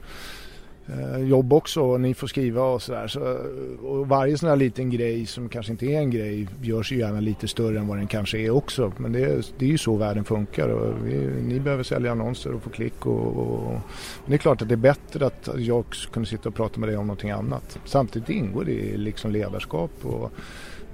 [0.87, 3.07] Eh, jobb också och ni får skriva och sådär.
[3.07, 6.91] Så, eh, och varje sån här liten grej som kanske inte är en grej görs
[6.91, 8.93] ju gärna lite större än vad den kanske är också.
[8.97, 12.53] Men det är, det är ju så världen funkar och vi, ni behöver sälja annonser
[12.53, 13.79] och få klick och, och,
[14.25, 16.97] det är klart att det är bättre att jag kunde sitta och prata med dig
[16.97, 17.79] om någonting annat.
[17.85, 20.31] Samtidigt ingår det i liksom ledarskap och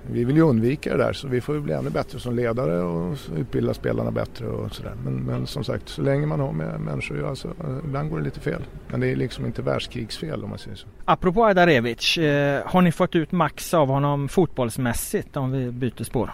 [0.08, 2.82] vi vill ju undvika det där så vi får ju bli ännu bättre som ledare
[2.82, 4.94] och utbilda spelarna bättre och sådär.
[5.04, 7.50] Men, men, som sagt, så länge man har med människor att göra så
[7.86, 8.62] ibland går det lite fel.
[8.88, 10.88] Men det är liksom inte världskrigsfel om man säger så.
[11.06, 16.32] Apropå Ajdarevic, eh, har ni fått ut max av honom fotbollsmässigt om vi byter spår?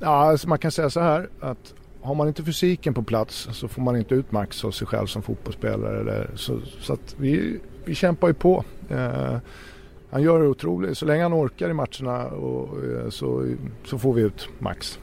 [0.00, 3.68] Ja, alltså man kan säga så här att har man inte fysiken på plats så
[3.68, 6.00] får man inte ut max av sig själv som fotbollsspelare.
[6.00, 8.64] Eller, så, så att vi, vi kämpar ju på.
[8.88, 9.36] Eh,
[10.14, 10.98] han gör det otroligt.
[10.98, 14.98] Så länge han orkar i matcherna och, eh, så, så får vi ut max.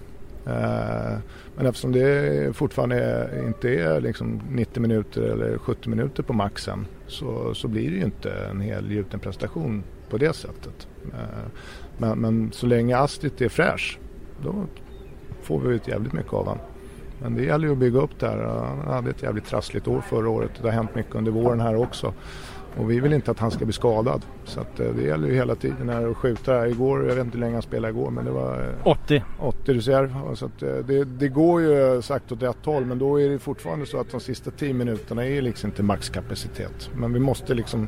[0.46, 1.18] Eh,
[1.56, 7.54] men eftersom det fortfarande inte är liksom 90 minuter eller 70 minuter på maxen så,
[7.54, 10.88] så blir det ju inte en helgjuten prestation på det sättet.
[11.14, 11.50] Eh,
[11.98, 14.00] men, men så länge Astrid är fräsch
[14.44, 14.66] då
[15.42, 16.66] får vi ut jävligt mycket av honom.
[17.22, 18.38] Men det gäller ju att bygga upp det här.
[18.86, 20.52] Han hade ett jävligt trassligt år förra året.
[20.62, 22.14] Det har hänt mycket under våren här också.
[22.78, 24.22] Och vi vill inte att han ska bli skadad.
[24.44, 26.68] Så att, eh, det gäller ju hela tiden här att skjuta.
[26.68, 28.76] Igår, jag vet inte hur länge han spelade igår men det var...
[28.84, 29.16] 80.
[29.16, 30.36] Eh, 80 du ser.
[30.36, 33.40] Så att, eh, det, det går ju sagt åt ett håll men då är det
[33.40, 36.90] fortfarande så att de sista 10 minuterna är liksom inte maxkapacitet.
[36.96, 37.88] Men vi måste liksom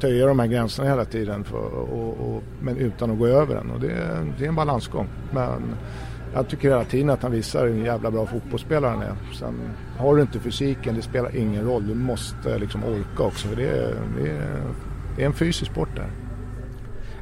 [0.00, 3.70] töja de här gränserna hela tiden för, och, och, men utan att gå över den.
[3.70, 3.94] Och det,
[4.38, 5.06] det är en balansgång.
[5.30, 5.62] Men
[6.34, 9.16] jag tycker hela tiden att han visar hur jävla bra fotbollsspelare han är.
[9.38, 9.54] Sen
[9.98, 11.86] har du inte fysiken, det spelar ingen roll.
[11.86, 13.48] Du måste liksom orka också.
[13.48, 14.62] För det, är, det, är,
[15.16, 16.27] det är en fysisk sport där.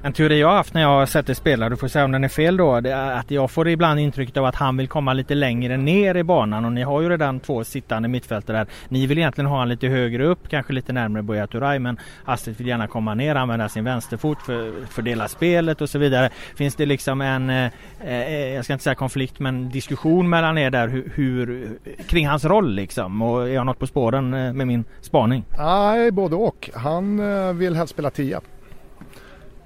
[0.06, 2.12] En teori jag har haft när jag har sett dig spela, du får säga om
[2.12, 4.88] den är fel då, det är att jag får ibland intrycket av att han vill
[4.88, 8.66] komma lite längre ner i banan och ni har ju redan två sittande mittfältare där.
[8.88, 12.56] Ni vill egentligen ha han lite högre upp, kanske lite närmare Buya Turay men Astrid
[12.56, 16.30] vill gärna komma ner, använda sin vänsterfot för fördela spelet och så vidare.
[16.56, 17.70] Finns det liksom en, eh,
[18.04, 21.68] eh jag ska inte säga konflikt, men diskussion mellan er där hur, hur,
[22.06, 23.22] kring hans roll liksom?
[23.22, 25.44] Och är jag något på spåren eh, med min spaning?
[25.58, 26.70] Nej, både och.
[26.74, 28.40] Han eh, vill helst spela tia.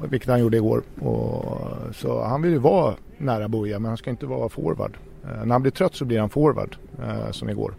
[0.09, 0.83] Vilket han gjorde igår.
[1.01, 4.97] Och, så han vill ju vara nära Boja men han ska inte vara forward.
[5.25, 7.75] Eh, när han blir trött så blir han forward eh, som igår.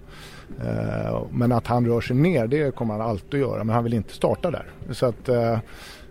[0.59, 3.83] Eh, men att han rör sig ner det kommer han alltid att göra men han
[3.83, 4.65] vill inte starta där.
[4.91, 5.59] Så att, eh,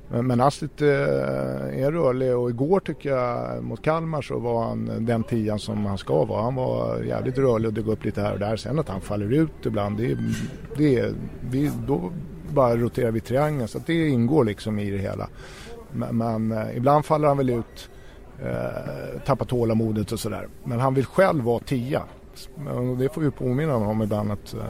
[0.09, 5.23] men Astrid eh, är rörlig och igår tycker jag mot Kalmar så var han den
[5.23, 6.43] tian som han ska vara.
[6.43, 8.57] Han var jävligt rörlig och dök upp lite här och där.
[8.57, 10.19] Sen att han faller ut ibland det,
[10.77, 11.15] det,
[11.51, 12.13] vi, då
[12.55, 15.29] bara roterar vi triangeln så att det ingår liksom i det hela.
[15.93, 17.91] Men, men eh, ibland faller han väl ut,
[18.43, 20.49] eh, tappar tålamodet och sådär.
[20.65, 22.03] Men han vill själv vara tia.
[22.67, 24.61] Och det får vi påminna honom om ibland att eh,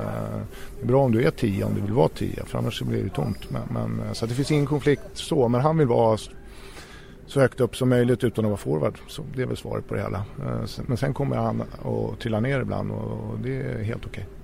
[0.76, 3.04] det är bra om du är tia om du vill vara tia för annars blir
[3.04, 3.50] det tomt.
[3.50, 6.18] Men, men, eh, så det finns ingen konflikt så men han vill vara
[7.26, 8.98] så högt upp som möjligt utan att vara forward.
[9.08, 10.18] Så det är väl svaret på det hela.
[10.18, 14.26] Eh, men sen kommer han att trilla ner ibland och det är helt okej.
[14.26, 14.39] Okay.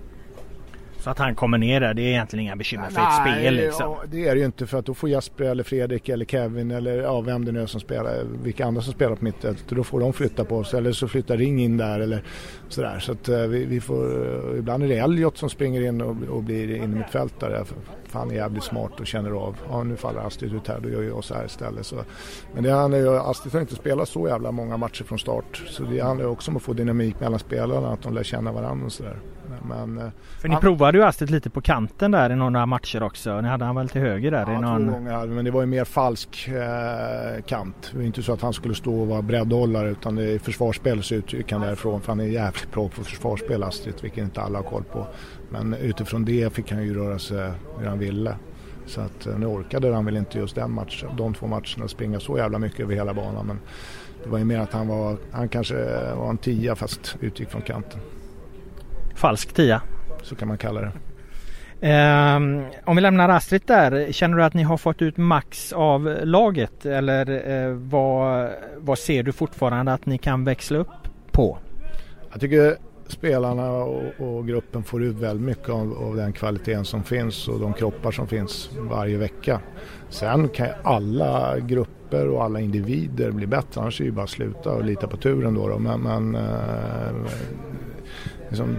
[1.07, 3.97] Så att han kommer ner där, det är egentligen inga bekymmer för ett spel liksom.
[4.11, 7.03] Det är det ju inte för att då får Jesper eller Fredrik eller Kevin eller
[7.03, 10.01] ja, vem det nu är som spelar, vilka andra som spelar på mittfältet, då får
[10.01, 12.23] de flytta på sig eller så flyttar Ring in där eller
[12.69, 12.99] sådär.
[12.99, 16.16] Så att uh, vi, vi, får, uh, ibland är det Elliot som springer in och,
[16.37, 17.64] och blir innermittfältare.
[17.64, 20.88] För han är jävligt smart och känner av, ja nu faller Astrid ut här, då
[20.88, 21.87] gör jag så här istället.
[21.87, 21.97] Så,
[22.55, 25.62] men det handlar ju, Astrid har inte spelat så jävla många matcher från start.
[25.66, 28.53] Så det handlar ju också om att få dynamik mellan spelarna, att de lär känna
[28.53, 29.16] varandra och sådär.
[29.69, 33.03] Men, eh, För ni han, provade ju Astrid lite på kanten där i några matcher
[33.03, 33.41] också.
[33.41, 34.47] Ni hade han väl till höger där?
[34.47, 34.87] Ja, i någon...
[34.87, 37.89] två gånger men det var ju mer falsk eh, kant.
[37.93, 41.15] Det var inte så att han skulle stå och vara breddhållare utan är försvarsspel så
[41.15, 42.01] utgick han därifrån.
[42.01, 45.07] För han är jävligt bra på försvarsspel Astrid, vilket inte alla har koll på.
[45.51, 48.37] Men utifrån det fick han ju röra sig hur han ville.
[48.87, 52.21] Så att eh, nu orkade han väl inte just den matchen, de två matcherna springa
[52.21, 53.47] så jävla mycket över hela banan.
[53.47, 53.61] Men
[54.25, 55.75] det var ju mer att han var, han kanske
[56.15, 58.01] var en tia fast utgick från kanten.
[59.16, 59.83] Falsk tia.
[60.22, 60.92] Så kan man kalla det.
[61.81, 66.18] Um, om vi lämnar Astrid där, känner du att ni har fått ut max av
[66.22, 71.59] laget eller uh, vad, vad ser du fortfarande att ni kan växla upp på?
[72.33, 72.76] Jag tycker
[73.07, 77.61] spelarna och, och gruppen får ut väldigt mycket av, av, den kvaliteten som finns och
[77.61, 79.61] de kroppar som finns varje vecka.
[80.09, 84.31] Sen kan alla grupper och alla individer bli bättre, annars är det ju bara att
[84.31, 85.68] sluta och lita på turen då.
[85.68, 85.79] då.
[85.79, 87.26] Men, men uh,
[88.48, 88.76] liksom,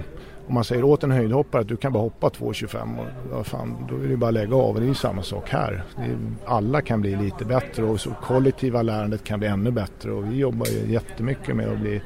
[0.47, 3.95] om man säger åt en höjdhoppare att du kan bara hoppa 2,25 och fan, då
[3.95, 4.75] är det bara att lägga av.
[4.75, 5.83] Det är ju samma sak här.
[5.97, 10.31] Är, alla kan bli lite bättre och så kollektiva lärandet kan bli ännu bättre och
[10.31, 12.01] vi jobbar ju jättemycket med att bli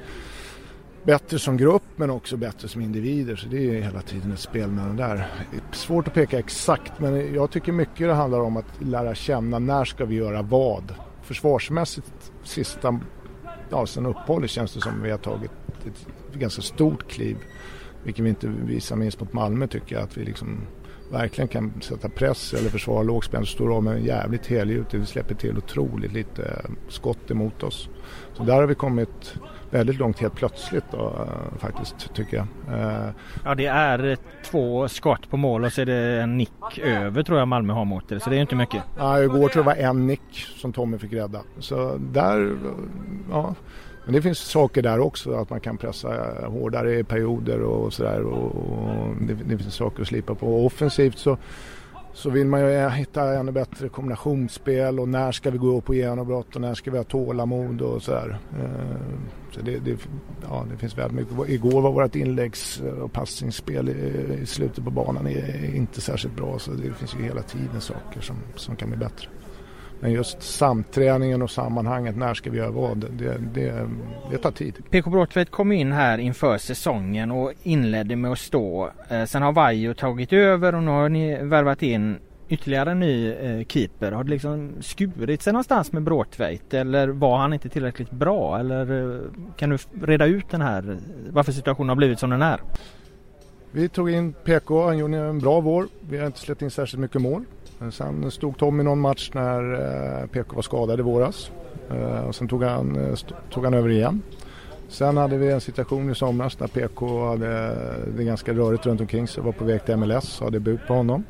[1.04, 3.36] bättre som grupp men också bättre som individer.
[3.36, 5.28] Så det är hela tiden ett spel med den där.
[5.72, 9.86] Svårt att peka exakt men jag tycker mycket det handlar om att lära känna när
[9.86, 10.94] ska vi göra vad.
[11.24, 13.00] Försvarsmässigt sista,
[13.70, 15.52] ja sen uppehållet känns det som vi har tagit
[15.86, 17.38] ett ganska stort kliv
[18.04, 20.04] vilket vi inte visar minst mot Malmö tycker jag.
[20.04, 20.68] Att vi liksom
[21.12, 23.46] verkligen kan sätta press eller försvara lågspänn.
[23.46, 24.94] Står av med jävligt helgjut.
[24.94, 27.90] Vi släpper till otroligt lite eh, skott emot oss.
[28.34, 29.36] Så där har vi kommit
[29.70, 32.48] väldigt långt helt plötsligt då, eh, faktiskt tycker jag.
[32.80, 33.10] Eh,
[33.46, 37.40] ja det är två skott på mål och så är det en nick över tror
[37.40, 38.20] jag Malmö har mot det.
[38.20, 38.84] Så det är inte mycket.
[38.98, 41.42] Ja, igår tror jag det var en nick som Tommy fick rädda.
[41.60, 42.58] Så där,
[43.32, 43.56] ja
[44.06, 46.10] men det finns saker där också, att man kan pressa
[46.48, 48.24] hårdare i perioder och sådär.
[48.24, 50.66] Och, och det, det, finns saker att slipa på.
[50.66, 51.38] Offensivt så,
[52.14, 55.96] så vill man ju hitta ännu bättre kombinationsspel och när ska vi gå upp på
[55.96, 58.38] genombrott och när ska vi ha tålamod och sådär.
[58.60, 58.98] Eh,
[59.52, 59.98] så det, det,
[60.50, 61.50] ja, det finns väldigt mycket.
[61.50, 65.28] Igår var vårt inläggs och passningsspel i, i slutet på banan
[65.76, 69.28] inte särskilt bra så det finns ju hela tiden saker som, som kan bli bättre.
[70.02, 73.90] Men just samträningen och sammanhanget, när ska vi göra vad, det, det,
[74.32, 74.76] det tar tid.
[74.90, 78.92] PK Brottvätt kom in här inför säsongen och inledde med att stå.
[79.10, 82.18] Eh, sen har Vaiho tagit över och nu har ni värvat in
[82.50, 84.12] ytterligare en ny eh, keeper.
[84.12, 88.60] Har det liksom skurit sig någonstans med Bråtveit eller var han inte tillräckligt bra?
[88.60, 89.22] Eller eh,
[89.58, 90.98] kan du reda ut den här,
[91.30, 92.62] varför situationen har blivit som den är?
[93.72, 95.88] Vi tog in PK, han gjorde en bra vår.
[96.10, 97.46] Vi har inte släppt in särskilt mycket mål.
[97.82, 99.74] Eh, sen stod Tommy någon match när
[100.22, 101.52] eh, PK var skadad i våras.
[101.90, 103.16] Eh, och sen tog han, eh,
[103.52, 104.22] tog han över igen.
[104.90, 109.02] Sen hade vi en situation i somras där PK hade eh, det ganska rörigt runt
[109.02, 111.24] omkring sig, var på väg till MLS och hade bud på honom.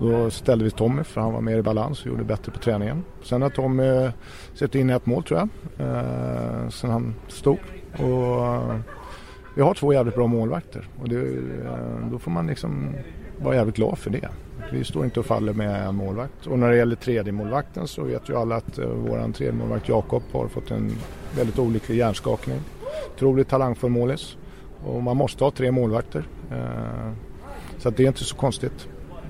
[0.00, 3.04] Då ställde vi Tommy för han var mer i balans och gjorde bättre på träningen.
[3.22, 4.10] Sen har Tommy
[4.54, 5.48] sett in ett mål tror jag,
[6.72, 7.58] sen han stod.
[7.92, 8.62] Och
[9.56, 11.40] vi har två jävligt bra målvakter och det,
[12.10, 12.94] då får man liksom
[13.42, 14.28] vara jävligt glad för det.
[14.72, 16.46] Vi står inte och faller med en målvakt.
[16.46, 19.88] Och när det gäller tredje målvakten så vet ju alla att vår våran tredje målvakt
[19.88, 20.92] Jakob har fått en
[21.36, 22.58] väldigt olycklig hjärnskakning.
[23.14, 24.36] Otroligt talangfull målis.
[24.84, 26.24] Och man måste ha tre målvakter.
[26.50, 27.12] Eh,
[27.78, 28.88] så att det är inte så konstigt.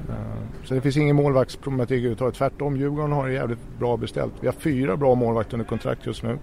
[0.09, 2.35] Eh, så det finns ingen målvaktsproblematik överhuvudtaget.
[2.35, 4.33] Tvärtom, Djurgården har det jävligt bra beställt.
[4.41, 6.39] Vi har fyra bra målvakter under kontrakt just nu.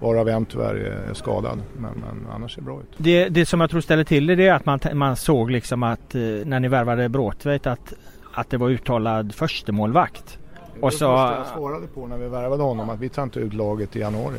[0.00, 1.62] Varav en tyvärr är skadad.
[1.78, 2.94] Men, men annars ser det bra ut.
[2.96, 6.14] Det, det som jag tror ställer till det är att man, man såg liksom att
[6.44, 7.94] när ni värvade Bråtveit att
[8.38, 10.38] att det var uttalad förstemålvakt.
[10.80, 11.04] Och så...
[11.04, 13.98] Det jag svarade på när vi värvade honom att vi tar inte ut laget i
[13.98, 14.38] januari.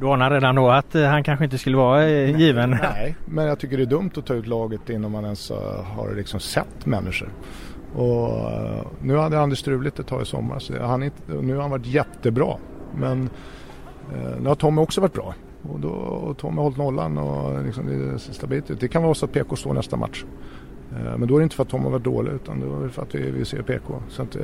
[0.00, 2.70] Du anar redan då att eh, han kanske inte skulle vara eh, given?
[2.70, 5.84] Nej, men jag tycker det är dumt att ta ut laget innan man ens eh,
[5.84, 7.28] har liksom sett människor.
[7.94, 8.30] Och
[9.02, 11.70] nu hade han det struligt ett tag i sommar så han inte, nu har han
[11.70, 12.56] varit jättebra.
[12.94, 13.30] Men
[14.40, 15.34] nu har Tommy också varit bra.
[15.62, 18.80] Och då och Tommy har hållit nollan och liksom det är stabilt.
[18.80, 20.24] Det kan vara så att PK står nästa match.
[20.96, 22.84] Eh, men då är det inte för att Tom har varit dålig utan då är
[22.84, 24.02] det för att vi, vi ser PK.
[24.08, 24.42] Så att, eh,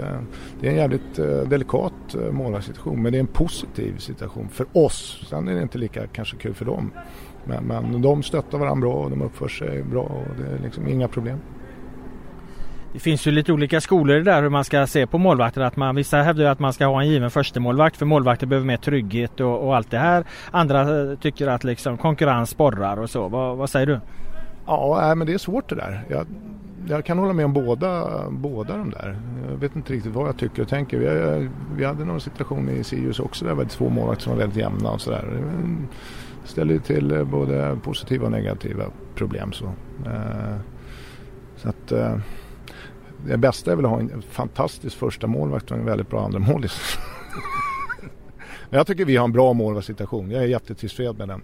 [0.61, 5.27] det är en jävligt eh, delikat målvaktssituation men det är en positiv situation för oss.
[5.29, 6.91] Sen är det inte lika kanske kul för dem.
[7.45, 10.89] Men, men de stöttar varandra bra och de uppför sig bra och det är liksom
[10.89, 11.39] inga problem.
[12.93, 15.61] Det finns ju lite olika skolor där hur man ska se på målvakter.
[15.61, 18.67] Att man, vissa hävdar att man ska ha en given första målvakt för målvakter behöver
[18.67, 20.25] mer trygghet och, och allt det här.
[20.51, 23.29] Andra tycker att liksom konkurrens sporrar och så.
[23.29, 24.01] Vad, vad säger du?
[24.67, 26.05] Ja, men det är svårt det där.
[26.09, 26.27] Jag,
[26.89, 29.19] jag kan hålla med om båda, båda de där.
[29.51, 30.99] Jag vet inte riktigt vad jag tycker och tänker.
[30.99, 34.39] Vi, vi hade någon situation i Sirius också där det var två målvakter som var
[34.39, 35.43] väldigt jämna och sådär.
[36.43, 39.53] Det ställer ju till eh, både positiva och negativa problem.
[39.53, 39.65] Så,
[40.07, 40.57] eh,
[41.57, 42.19] så att eh,
[43.27, 46.39] det bästa är väl att ha en fantastisk första målvakt och en väldigt bra andra
[46.39, 46.81] målis.
[48.71, 50.31] Men jag tycker vi har en bra målvaktssituation.
[50.31, 51.43] Jag är jättetillfreds med den.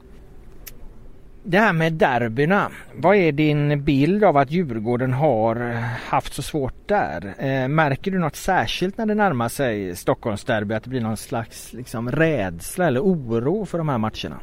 [1.45, 2.71] Det här med derbyna.
[2.95, 5.77] Vad är din bild av att Djurgården har eh,
[6.09, 7.35] haft så svårt där?
[7.39, 10.75] Eh, märker du något särskilt när det närmar sig Stockholmsderby?
[10.75, 14.41] Att det blir någon slags liksom, rädsla eller oro för de här matcherna?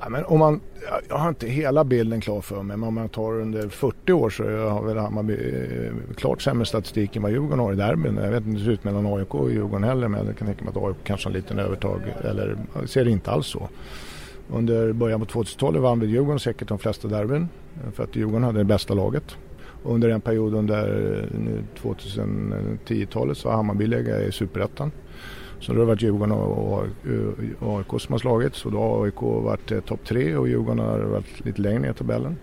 [0.00, 0.60] Ja, men om man,
[1.08, 4.30] jag har inte hela bilden klar för mig men om man tar under 40 år
[4.30, 8.16] så har väl Hammarby eh, klart sämre statistik än vad Djurgården har i derbyn.
[8.16, 10.46] Jag vet inte hur det ser ut mellan AIK och Djurgården heller men jag kan
[10.46, 13.68] tänka mig att AIK kanske har en liten övertag eller ser det inte alls så.
[14.52, 17.48] Under början på 2000-talet vann väl Djurgården säkert de flesta derbyn
[17.92, 19.36] för att Djurgården hade det bästa laget.
[19.82, 21.28] Under en period under
[21.82, 24.92] 2010-talet så har Hammarby legat i superettan.
[25.60, 29.22] Så då har det varit Djurgården och AIK som har slagits och då har AIK
[29.22, 32.36] varit eh, topp tre och Djurgården har varit lite längre ner i tabellen.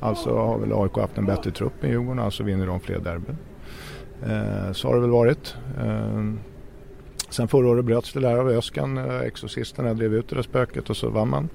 [0.00, 3.36] Alltså har väl AIK haft en bättre trupp än Djurgården, alltså vinner de fler derbyn.
[4.22, 5.56] Eh, så har det väl varit.
[5.78, 6.32] Eh,
[7.32, 10.90] Sen förra året bröts det där av Öskan, eh, exorcisterna drev ut det där spöket
[10.90, 11.48] och så vann man.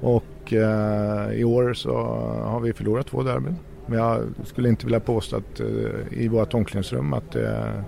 [0.00, 1.96] Och eh, i år så
[2.44, 3.56] har vi förlorat två derbyn.
[3.86, 5.66] Men jag skulle inte vilja påstå att eh,
[6.10, 7.82] i vårt omklädningsrum att det eh,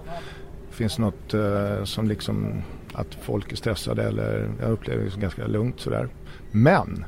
[0.71, 5.47] finns något eh, som liksom att folk är stressade eller jag upplever det som ganska
[5.47, 6.09] lugnt sådär.
[6.51, 7.05] Men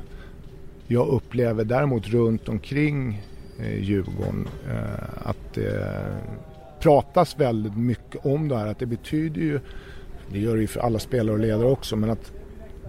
[0.87, 3.23] jag upplever däremot runt omkring
[3.59, 5.97] eh, Djurgården eh, att det
[6.83, 8.67] pratas väldigt mycket om det här.
[8.67, 9.61] Att det betyder ju
[10.33, 12.33] det gör det ju för alla spelare och ledare också men att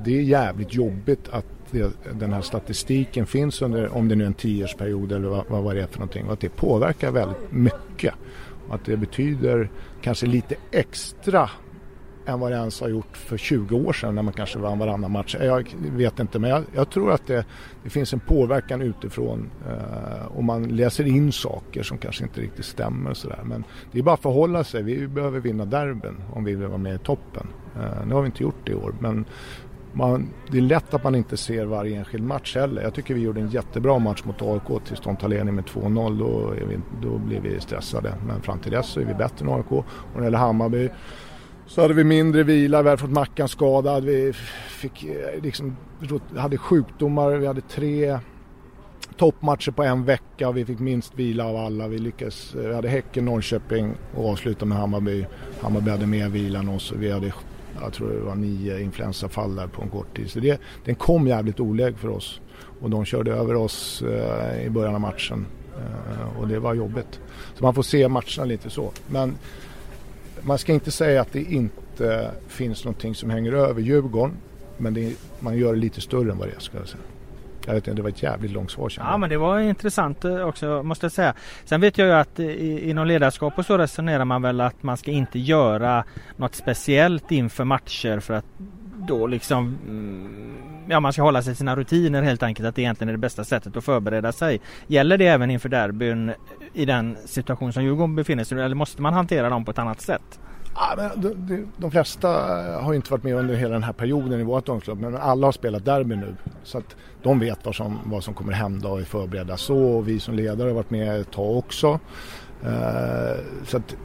[0.06, 4.28] det är jävligt jobbigt att det, den här statistiken finns under, om det nu är
[4.28, 8.14] en tioårsperiod eller vad, vad det är för någonting, och att det påverkar väldigt mycket.
[8.68, 9.70] Och att det betyder
[10.02, 11.50] kanske lite extra
[12.26, 15.12] än vad det ens har gjort för 20 år sedan när man kanske vann varannan
[15.12, 15.36] match.
[15.40, 17.46] Jag vet inte men jag, jag tror att det,
[17.84, 22.66] det, finns en påverkan utifrån eh, och man läser in saker som kanske inte riktigt
[22.66, 23.14] stämmer.
[23.14, 23.40] Så där.
[23.44, 24.84] Men det är bara att förhålla sig.
[24.84, 27.48] Vi behöver vinna derben om vi vill vara med i toppen.
[27.76, 29.26] Eh, nu har vi inte gjort det i år men
[29.94, 32.82] man, det är lätt att man inte ser varje enskild match heller.
[32.82, 36.20] Jag tycker vi gjorde en jättebra match mot AIK tills de tar ledning med 2-0.
[36.20, 36.54] Då,
[37.02, 38.14] då blir vi stressade.
[38.28, 39.72] Men fram till dess så är vi bättre än AIK.
[39.72, 40.90] Och när det gäller Hammarby
[41.68, 44.34] så hade vi mindre vila, vi hade fått Mackan skadad, vi
[44.70, 45.78] fick, eh, liksom,
[46.38, 48.20] hade sjukdomar, vi hade tre
[49.18, 51.88] toppmatcher på en vecka och vi fick minst vila av alla.
[51.88, 55.26] Vi, lyckades, eh, vi hade Häcken, Norrköping och avslutade med Hammarby.
[55.62, 57.34] Hammarby hade mer vila än oss och vi hade,
[57.82, 60.32] jag tror det var nio influensafall där på en kort tid.
[60.32, 62.42] Så det, den kom jävligt olägg för oss
[62.82, 65.46] och de körde över oss eh, i början av matchen
[65.78, 67.20] eh, och det var jobbigt.
[67.56, 68.92] Så man får se matcherna lite så.
[69.08, 69.36] Men
[70.44, 74.38] man ska inte säga att det inte finns någonting som hänger över Djurgården.
[74.78, 77.04] Men är, man gör det lite större än vad det är ska jag säga.
[77.66, 80.48] Jag vet inte, det var ett jävligt långt svar Ja men det var intressant eh,
[80.48, 81.34] också måste jag säga.
[81.66, 84.98] Sen vet jag ju att i, inom ledarskap och så resonerar man väl att man
[84.98, 86.04] ska inte göra
[86.36, 88.46] något speciellt inför matcher för att
[88.98, 90.54] då liksom mm,
[90.90, 93.18] Ja man ska hålla sig till sina rutiner helt enkelt att det egentligen är det
[93.18, 94.62] bästa sättet att förbereda sig.
[94.88, 96.32] Gäller det även inför derbyn
[96.74, 99.80] i den situation som Djurgården befinner sig i eller måste man hantera dem på ett
[99.80, 100.40] annat sätt?
[100.76, 102.30] Ja, men de, de, de, flesta
[102.82, 105.52] har inte varit med under hela den här perioden i vårt omklubb men alla har
[105.52, 106.36] spelat derby nu.
[106.64, 109.78] Så att de vet vad som, vad som kommer hända och är förberedda så.
[109.78, 112.00] Och vi som ledare har varit med ett tag också.
[112.66, 113.96] Uh, så att,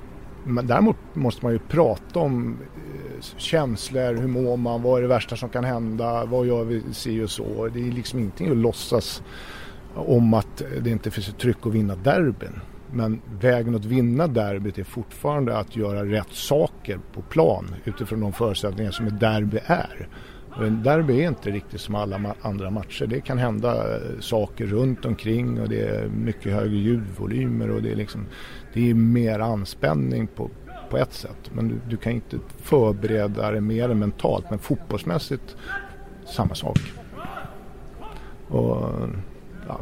[0.49, 5.09] men däremot måste man ju prata om eh, känslor, hur mår man, vad är det
[5.09, 7.69] värsta som kan hända, vad gör vi si och så.
[7.69, 9.23] Det är liksom ingenting att låtsas
[9.95, 12.61] om att det inte finns ett tryck att vinna derbyn.
[12.93, 18.33] Men vägen att vinna derbyt är fortfarande att göra rätt saker på plan utifrån de
[18.33, 20.09] förutsättningar som ett derby är.
[20.57, 23.07] Och en derby är inte riktigt som alla andra matcher.
[23.07, 27.91] Det kan hända eh, saker runt omkring och det är mycket högre ljudvolymer och det
[27.91, 28.27] är, liksom,
[28.79, 30.51] det är mer anspänning på,
[30.91, 31.51] på ett sätt.
[31.53, 34.51] Men du, du kan inte förbereda dig mer mentalt.
[34.51, 35.57] Men fotbollsmässigt
[36.27, 36.79] samma sak.
[38.49, 38.93] Och,
[39.69, 39.81] ja,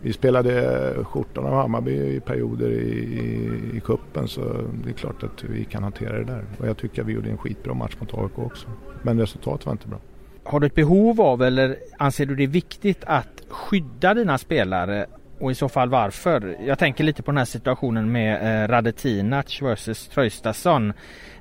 [0.00, 4.40] vi spelade skjortan av Hammarby i perioder i, i, i kuppen så
[4.84, 6.44] det är klart att vi kan hantera det där.
[6.58, 8.68] Och jag tycker att vi gjorde en skitbra match mot AIK också.
[9.02, 9.98] Men resultatet var inte bra.
[10.44, 15.06] Har du ett behov av eller anser du det viktigt att skydda dina spelare
[15.40, 16.56] och i så fall varför?
[16.60, 20.90] Jag tänker lite på den här situationen med eh, Radetinac vs Traustason.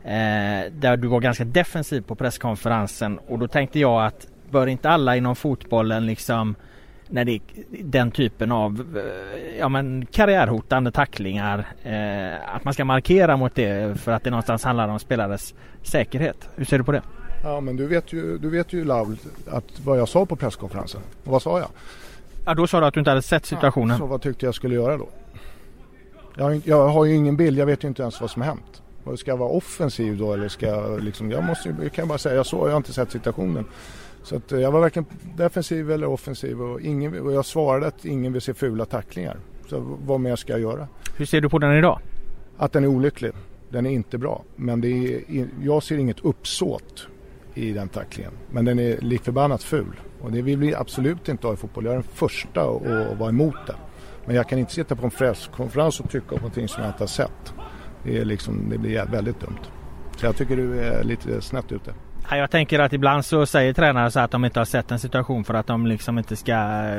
[0.03, 4.89] Eh, där du var ganska defensiv på presskonferensen och då tänkte jag att bör inte
[4.89, 6.55] alla inom fotbollen liksom
[7.09, 7.41] när det är
[7.83, 11.67] den typen av eh, ja, men karriärhotande tacklingar.
[11.83, 16.49] Eh, att man ska markera mot det för att det någonstans handlar om spelares säkerhet.
[16.55, 17.01] Hur ser du på det?
[17.43, 19.17] Ja men du vet ju, du vet ju Laul
[19.47, 21.01] att vad jag sa på presskonferensen.
[21.23, 21.69] Och vad sa jag?
[22.47, 23.89] Ja då sa du att du inte hade sett situationen.
[23.89, 25.09] Ja, så vad tyckte jag skulle göra då?
[26.35, 28.81] Jag, jag har ju ingen bild, jag vet ju inte ens vad som har hänt.
[29.19, 32.35] Ska jag vara offensiv då eller ska jag liksom, jag måste jag kan bara säga
[32.35, 33.65] jag såg, jag har inte sett situationen.
[34.23, 35.05] Så att eh, jag var varken
[35.37, 39.37] defensiv eller offensiv och, ingen, och jag svarade att ingen vill se fula tacklingar.
[39.69, 40.87] Så vad mer ska jag göra?
[41.15, 41.99] Hur ser du på den idag?
[42.57, 43.31] Att den är olycklig.
[43.69, 44.43] Den är inte bra.
[44.55, 47.07] Men det är, jag ser inget uppsåt
[47.57, 48.31] i den tacklingen.
[48.51, 49.99] Men den är lik förbannat ful.
[50.21, 51.85] Och det vill vi absolut inte ha i fotboll.
[51.85, 53.75] Jag är den första att vara emot det.
[54.25, 57.03] Men jag kan inte sitta på en presskonferens och tycka på någonting som jag inte
[57.03, 57.53] har sett.
[58.03, 59.59] Det, är liksom, det blir väldigt dumt.
[60.17, 61.93] Så jag tycker du är lite snett ute.
[62.29, 65.43] Jag tänker att ibland så säger tränare så att de inte har sett en situation
[65.43, 66.53] för att de liksom inte ska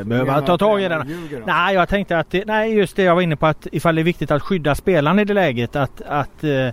[0.05, 1.29] behöva ta tag i den.
[1.47, 4.05] Nej, jag tänkte att, nej just det jag var inne på att ifall det är
[4.05, 6.69] viktigt att skydda spelaren i det läget att, att eh,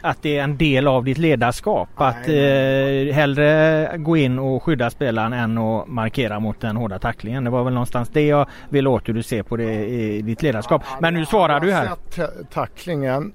[0.00, 1.88] att det är en del av ditt ledarskap.
[1.98, 6.98] Nej, att eh, hellre gå in och skydda spelaren än att markera mot den hårda
[6.98, 7.44] tacklingen.
[7.44, 10.42] Det var väl någonstans det jag vill åt hur du ser på det i ditt
[10.42, 10.82] ledarskap.
[11.00, 11.90] Men nu svarar du här.
[12.10, 13.32] Sett tacklingen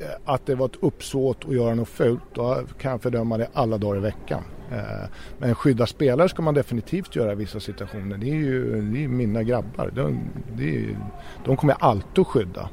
[0.00, 3.48] Eh, att det var ett uppsåt att göra något fult, då kan jag fördöma det
[3.52, 4.42] alla dagar i veckan.
[4.72, 8.18] Eh, men skydda spelare ska man definitivt göra i vissa situationer.
[8.18, 9.90] Det är ju det är mina grabbar.
[9.94, 10.18] De,
[10.58, 10.96] är,
[11.44, 12.68] de kommer jag alltid att skydda.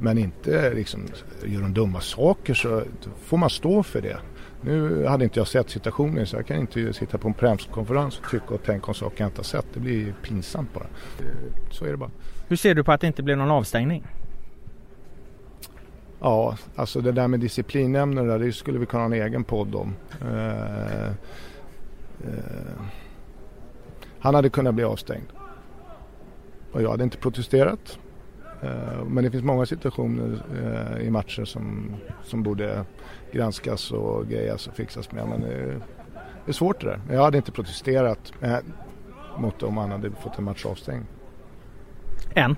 [0.00, 1.06] Men inte liksom,
[1.44, 2.82] gör de dumma saker så
[3.24, 4.16] får man stå för det.
[4.62, 8.30] Nu hade inte jag sett situationen så jag kan inte sitta på en presskonferens och
[8.30, 9.66] tycka och tänka om saker jag inte har sett.
[9.74, 10.86] Det blir pinsamt bara.
[11.70, 12.10] Så är det bara.
[12.48, 14.06] Hur ser du på att det inte blir någon avstängning?
[16.20, 19.74] Ja, alltså det där med disciplinämnen där, det skulle vi kunna ha en egen podd
[19.74, 19.94] om.
[20.20, 21.14] Eh, eh,
[24.18, 25.26] Han hade kunnat bli avstängd.
[26.72, 27.98] Och jag hade inte protesterat.
[28.62, 31.94] Eh, men det finns många situationer eh, i matcher som,
[32.24, 32.84] som borde
[33.32, 35.28] granskas och grejas och fixas med.
[35.28, 37.00] Men det är svårt det där.
[37.10, 38.32] Jag hade inte protesterat
[39.38, 41.04] mot om han hade fått en match avstängd.
[42.34, 42.56] Än?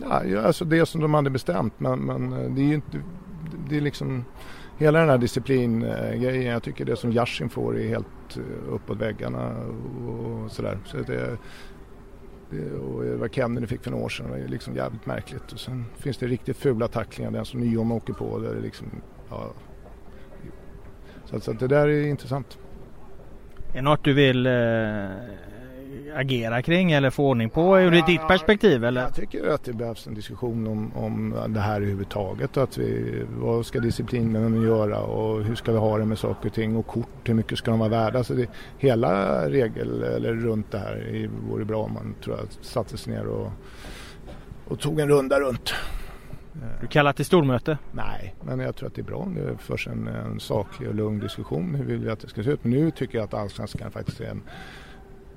[0.00, 2.98] Ja, alltså det som de hade bestämt men, men eh, det är ju inte,
[3.68, 4.24] det är liksom
[4.78, 6.52] hela den här disciplingrejen.
[6.52, 9.56] Jag tycker det som Yashin får är helt uppåt väggarna
[10.08, 10.78] och sådär.
[10.84, 11.38] Så det,
[12.52, 15.52] Eh, och eh, vad Kennedy fick för några år sedan Det var liksom jävligt märkligt.
[15.52, 18.38] Och sen finns det riktigt fula tacklingar, den som Nyholm åker på.
[18.38, 18.86] Där det liksom,
[19.30, 19.50] ja.
[21.24, 22.58] så, så det där är intressant.
[23.70, 24.52] Är det något du vill eh,
[26.16, 28.84] agera kring eller få ordning på ur ja, ditt perspektiv?
[28.84, 29.00] Eller?
[29.00, 32.56] Jag tycker att det behövs en diskussion om, om det här överhuvudtaget.
[32.56, 36.54] Att vi, vad ska disciplinen göra och hur ska vi ha det med saker och
[36.54, 38.18] ting och kort, hur mycket ska de vara värda?
[38.18, 42.98] Alltså det, hela regel eller runt det här vore bra om man tror jag, satte
[42.98, 43.52] sig ner och,
[44.64, 45.74] och tog en runda runt.
[46.80, 47.78] Du kallar till stormöte?
[47.92, 50.94] Nej, men jag tror att det är bra om det förs en, en saklig och
[50.94, 52.64] lugn diskussion hur vill vi att det ska se ut.
[52.64, 54.42] Men nu tycker jag att allsvenskan faktiskt är en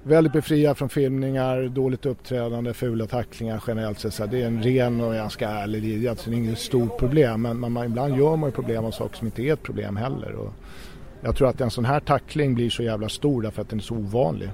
[0.05, 4.13] väldigt befriad från filmningar, dåligt uppträdande, fula tacklingar generellt sett.
[4.13, 6.09] Så det är en ren och ganska ärlig liga.
[6.09, 9.17] Alltså det är inget stort problem men man, ibland gör man ju problem av saker
[9.17, 10.31] som inte är ett problem heller.
[10.31, 10.53] Och
[11.21, 13.83] jag tror att en sån här tackling blir så jävla stor därför att den är
[13.83, 14.49] så ovanlig.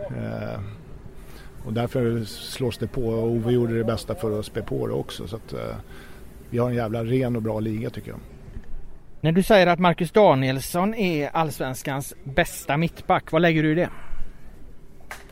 [0.00, 0.60] Eh,
[1.66, 4.92] och därför slås det på och Ove gjorde det bästa för att spä på det
[4.92, 5.26] också.
[5.26, 5.76] Så att, eh,
[6.50, 8.20] vi har en jävla ren och bra liga tycker jag.
[9.20, 13.90] När du säger att Marcus Danielsson är allsvenskans bästa mittback, vad lägger du i det?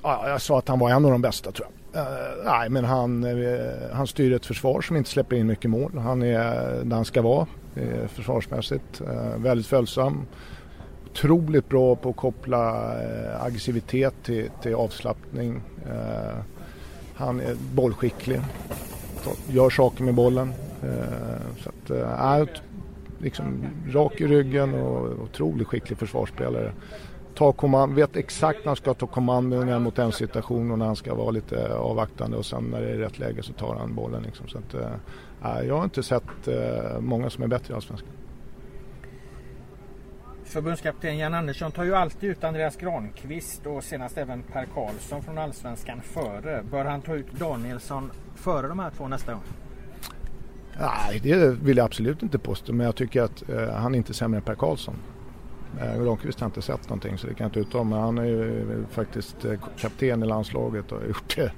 [0.07, 2.03] Ja, jag sa att han var en av de bästa tror jag.
[2.03, 5.99] Uh, nej, men han, uh, han styr ett försvar som inte släpper in mycket mål.
[5.99, 6.45] Han är
[6.85, 7.47] där han ska vara
[7.77, 9.01] uh, försvarsmässigt.
[9.01, 10.27] Uh, väldigt följsam.
[11.11, 12.93] Otroligt bra på att koppla
[13.41, 15.61] aggressivitet till, till avslappning.
[17.15, 18.41] han är bollskicklig.
[19.49, 20.53] Gör saker med bollen.
[21.59, 21.71] så
[22.09, 22.49] att,
[23.19, 26.73] liksom, rak i ryggen och otroligt skicklig försvarsspelare
[27.37, 30.97] ta kommand, vet exakt när han ska ta kommandon mot en situation och när han
[30.97, 34.23] ska vara lite avvaktande och sen när det är rätt läge så tar han bollen.
[34.23, 34.49] Liksom.
[34.49, 38.11] Så att, äh, jag har inte sett äh, många som är bättre i Allsvenskan.
[40.45, 45.39] Förbundskapten Jan Andersson tar ju alltid ut Andreas Granqvist och senast även Per Karlsson från
[45.39, 46.63] Allsvenskan före.
[46.71, 49.43] Bör han ta ut Danielsson före de här två nästa gång?
[50.81, 54.15] Nej, det vill jag absolut inte påstå men jag tycker att eh, han är inte
[54.15, 54.95] sämre än Per Karlsson.
[55.81, 58.25] Eh, Granqvist har inte sett någonting så det kan jag inte uttala men han är
[58.25, 61.53] ju eh, faktiskt eh, kapten i landslaget och har gjort det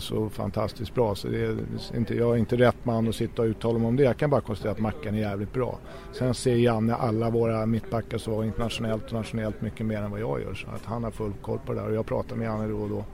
[0.00, 1.14] så fantastiskt bra.
[1.14, 1.56] Så det är
[1.96, 4.02] inte, jag är inte rätt man att sitta och uttala mig om det.
[4.02, 5.78] Jag kan bara konstatera att Mackan är jävligt bra.
[6.12, 10.40] Sen ser Janne alla våra mittbackar så internationellt och nationellt mycket mer än vad jag
[10.40, 10.54] gör.
[10.54, 12.78] Så att han har full koll på det där och jag pratar med Janne då
[12.78, 13.04] och då.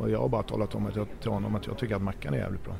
[0.00, 2.34] Och jag har bara talat om att jag, till honom att jag tycker att Mackan
[2.34, 2.74] är jävligt bra.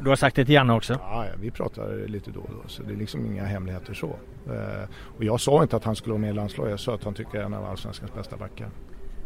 [0.00, 0.92] Du har sagt det till Janne också?
[0.92, 4.06] Ja, vi pratar lite då och då så det är liksom inga hemligheter så.
[4.46, 7.04] Eh, och jag sa inte att han skulle vara med i landslaget, jag sa att
[7.04, 8.68] han tycker är en av allsvenskans bästa backar.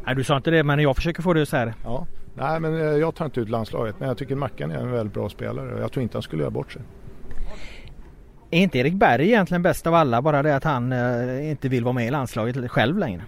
[0.07, 1.75] Nej du sa inte det men jag försöker få det så här.
[1.85, 4.91] Ja, nej men eh, jag tar inte ut landslaget men jag tycker Mackan är en
[4.91, 6.83] väldigt bra spelare och jag tror inte han skulle göra bort sig.
[8.51, 11.85] Är inte Erik Berg egentligen bäst av alla bara det att han eh, inte vill
[11.85, 13.23] vara med i landslaget själv längre?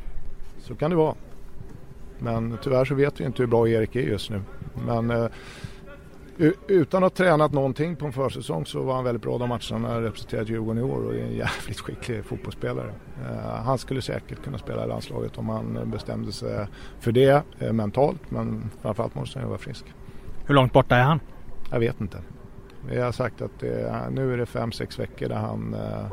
[0.59, 1.14] Så kan det vara.
[2.18, 4.40] Men tyvärr så vet vi inte hur bra Erik är just nu.
[4.86, 5.28] Men
[6.66, 9.61] utan att ha tränat någonting på en försäsong så var han väldigt bra de matcherna
[9.70, 12.93] han har representerat Djurgården i år och är en jävligt skicklig fotbollsspelare.
[13.20, 16.66] Uh, han skulle säkert kunna spela i landslaget om han bestämde sig
[17.01, 19.84] för det uh, mentalt men framförallt måste han ju vara frisk.
[20.47, 21.20] Hur långt borta är han?
[21.70, 22.18] Jag vet inte.
[22.89, 26.12] Vi har sagt att det, nu är det fem, sex veckor där han uh,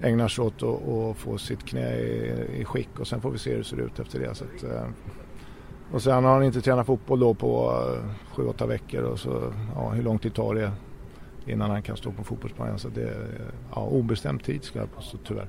[0.00, 3.50] ägnar sig åt att få sitt knä i, i skick och sen får vi se
[3.50, 4.34] hur det ser ut efter det.
[4.34, 4.64] Så att,
[5.92, 9.52] och sen har han inte tränat fotboll då på uh, sju, åtta veckor och så
[9.74, 10.72] ja, hur lång tid tar det
[11.46, 12.78] innan han kan stå på fotbollsplanen.
[12.78, 13.40] Så det är
[13.74, 15.48] ja, obestämd tid ska jag påstå tyvärr.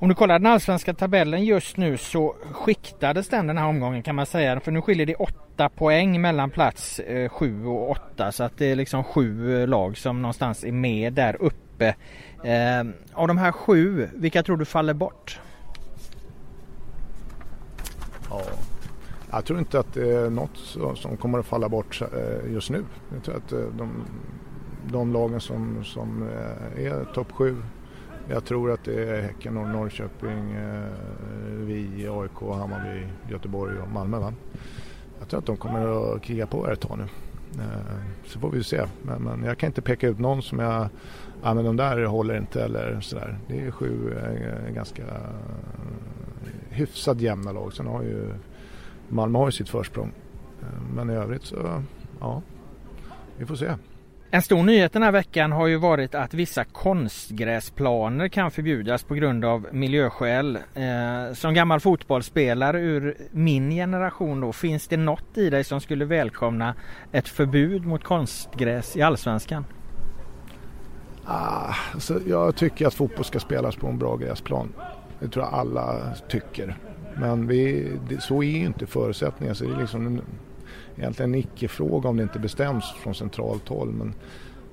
[0.00, 4.14] Om du kollar den allsvenska tabellen just nu så skiktades den den här omgången kan
[4.14, 4.60] man säga.
[4.60, 8.32] För nu skiljer det åtta poäng mellan plats eh, sju och åtta.
[8.32, 11.94] Så att det är liksom sju eh, lag som någonstans är med där uppe.
[12.44, 15.40] Eh, av de här sju, vilka tror du faller bort?
[18.30, 18.42] Ja,
[19.30, 20.58] jag tror inte att det är något
[20.98, 22.84] som kommer att falla bort eh, just nu.
[23.14, 23.90] Jag tror att eh, de,
[24.92, 27.56] de lagen som, som eh, är topp sju
[28.30, 30.56] jag tror att det är Häcken och Norrköping,
[31.48, 34.18] vi, AIK, Hammarby, Göteborg och Malmö.
[34.18, 34.32] Va?
[35.18, 37.06] Jag tror att de kommer att kriga på ett tag nu.
[38.26, 38.82] Så får vi se.
[39.02, 40.88] Men, men, jag kan inte peka ut någon som jag,
[41.42, 43.38] ja men de där håller inte eller sådär.
[43.48, 44.14] Det är sju
[44.74, 45.04] ganska
[46.68, 47.72] hyfsat jämna lag.
[47.72, 48.34] Sen har ju
[49.08, 50.12] Malmö har ju sitt försprång.
[50.62, 51.82] Eh, men i övrigt så,
[52.20, 52.42] ja,
[53.36, 53.74] vi får se.
[54.30, 59.14] En stor nyhet den här veckan har ju varit att vissa konstgräsplaner kan förbjudas på
[59.14, 60.56] grund av miljöskäl.
[60.74, 66.04] Eh, som gammal fotbollsspelare ur min generation då, finns det något i dig som skulle
[66.04, 66.74] välkomna
[67.12, 69.64] ett förbud mot konstgräs i Allsvenskan?
[71.24, 74.72] Ah, alltså jag tycker att fotboll ska spelas på en bra gräsplan.
[75.20, 76.76] Det tror jag alla tycker.
[77.20, 79.54] Men vi, det, så är ju inte förutsättningarna.
[79.54, 80.20] Så det är liksom en,
[80.96, 83.92] egentligen en icke-fråga om det inte bestäms från centralt håll.
[83.92, 84.14] Men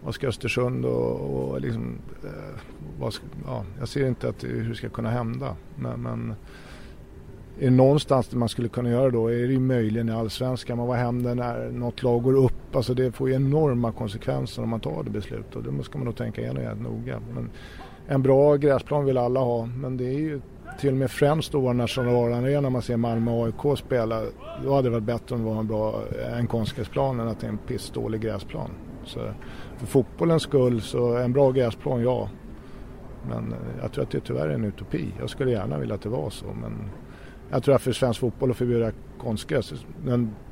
[0.04, 2.60] vad ska Östersund och, och liksom, eh,
[3.00, 5.56] vad ska, ja, jag ser inte att, hur det ska kunna hända.
[5.76, 6.36] Men, men
[7.60, 10.78] är det någonstans där man skulle kunna göra då är det ju möjligen i allsvenskan.
[10.78, 12.76] Men vad händer när något lag går upp?
[12.76, 16.06] Alltså det får ju enorma konsekvenser om man tar det beslutet och det ska man
[16.06, 17.20] nog tänka igenom noga.
[17.34, 17.50] Men
[18.08, 20.42] en bra gräsplan vill alla ha men det är ju
[20.80, 24.22] till och med främst då vår nationalarena när man ser Malmö och AIK spela.
[24.64, 26.02] Då hade det varit bättre om det var en bra
[26.38, 28.72] en konstgräsplan än att det är en pissdålig gräsplan.
[29.06, 29.20] Så
[29.78, 32.30] för fotbollens skull så en bra gräsplan ja.
[33.30, 35.14] Men jag tror att det tyvärr är en utopi.
[35.20, 36.90] Jag skulle gärna vilja att det var så men
[37.52, 39.74] jag tror att för svensk fotboll att förbjuda konstgräs,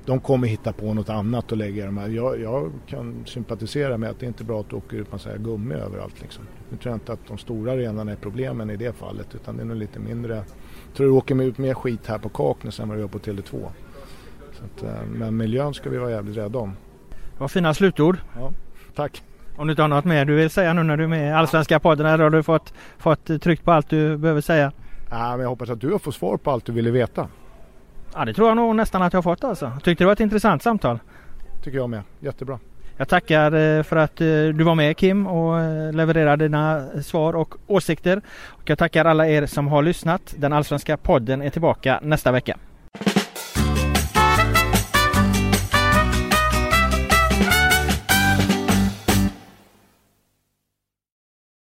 [0.05, 2.09] de kommer hitta på något annat och lägga de här.
[2.09, 5.75] Jag, jag, kan sympatisera med att det inte är bra att åka ut massa gummi
[5.75, 6.21] överallt.
[6.21, 6.43] Liksom.
[6.69, 9.63] Nu tror jag inte att de stora arenorna är problemen i det fallet utan det
[9.63, 10.35] är nog lite mindre.
[10.35, 13.19] Jag tror du åker ut mer skit här på Kaknäs än vad du gör på
[13.19, 13.65] Tele2.
[14.63, 16.73] Att, eh, men miljön ska vi vara jävligt rädda om.
[17.37, 18.17] Vad fina slutord.
[18.35, 18.51] Ja,
[18.95, 19.23] tack.
[19.55, 21.31] Om du inte har något mer du vill säga nu när du är med i
[21.31, 24.71] Allsvenska podden här har du fått, fått tryckt på allt du behöver säga.
[25.09, 27.27] Ja, men jag hoppas att du har fått svar på allt du ville veta.
[28.15, 29.71] Ja det tror jag nog nästan att jag har fått alltså.
[29.83, 30.99] Tyckte det var ett intressant samtal.
[31.63, 32.01] Tycker jag med.
[32.19, 32.59] Jättebra.
[32.97, 37.35] Jag tackar eh, för att eh, du var med Kim och eh, levererade dina svar
[37.35, 38.21] och åsikter.
[38.47, 40.33] Och jag tackar alla er som har lyssnat.
[40.37, 42.57] Den allsvenska podden är tillbaka nästa vecka.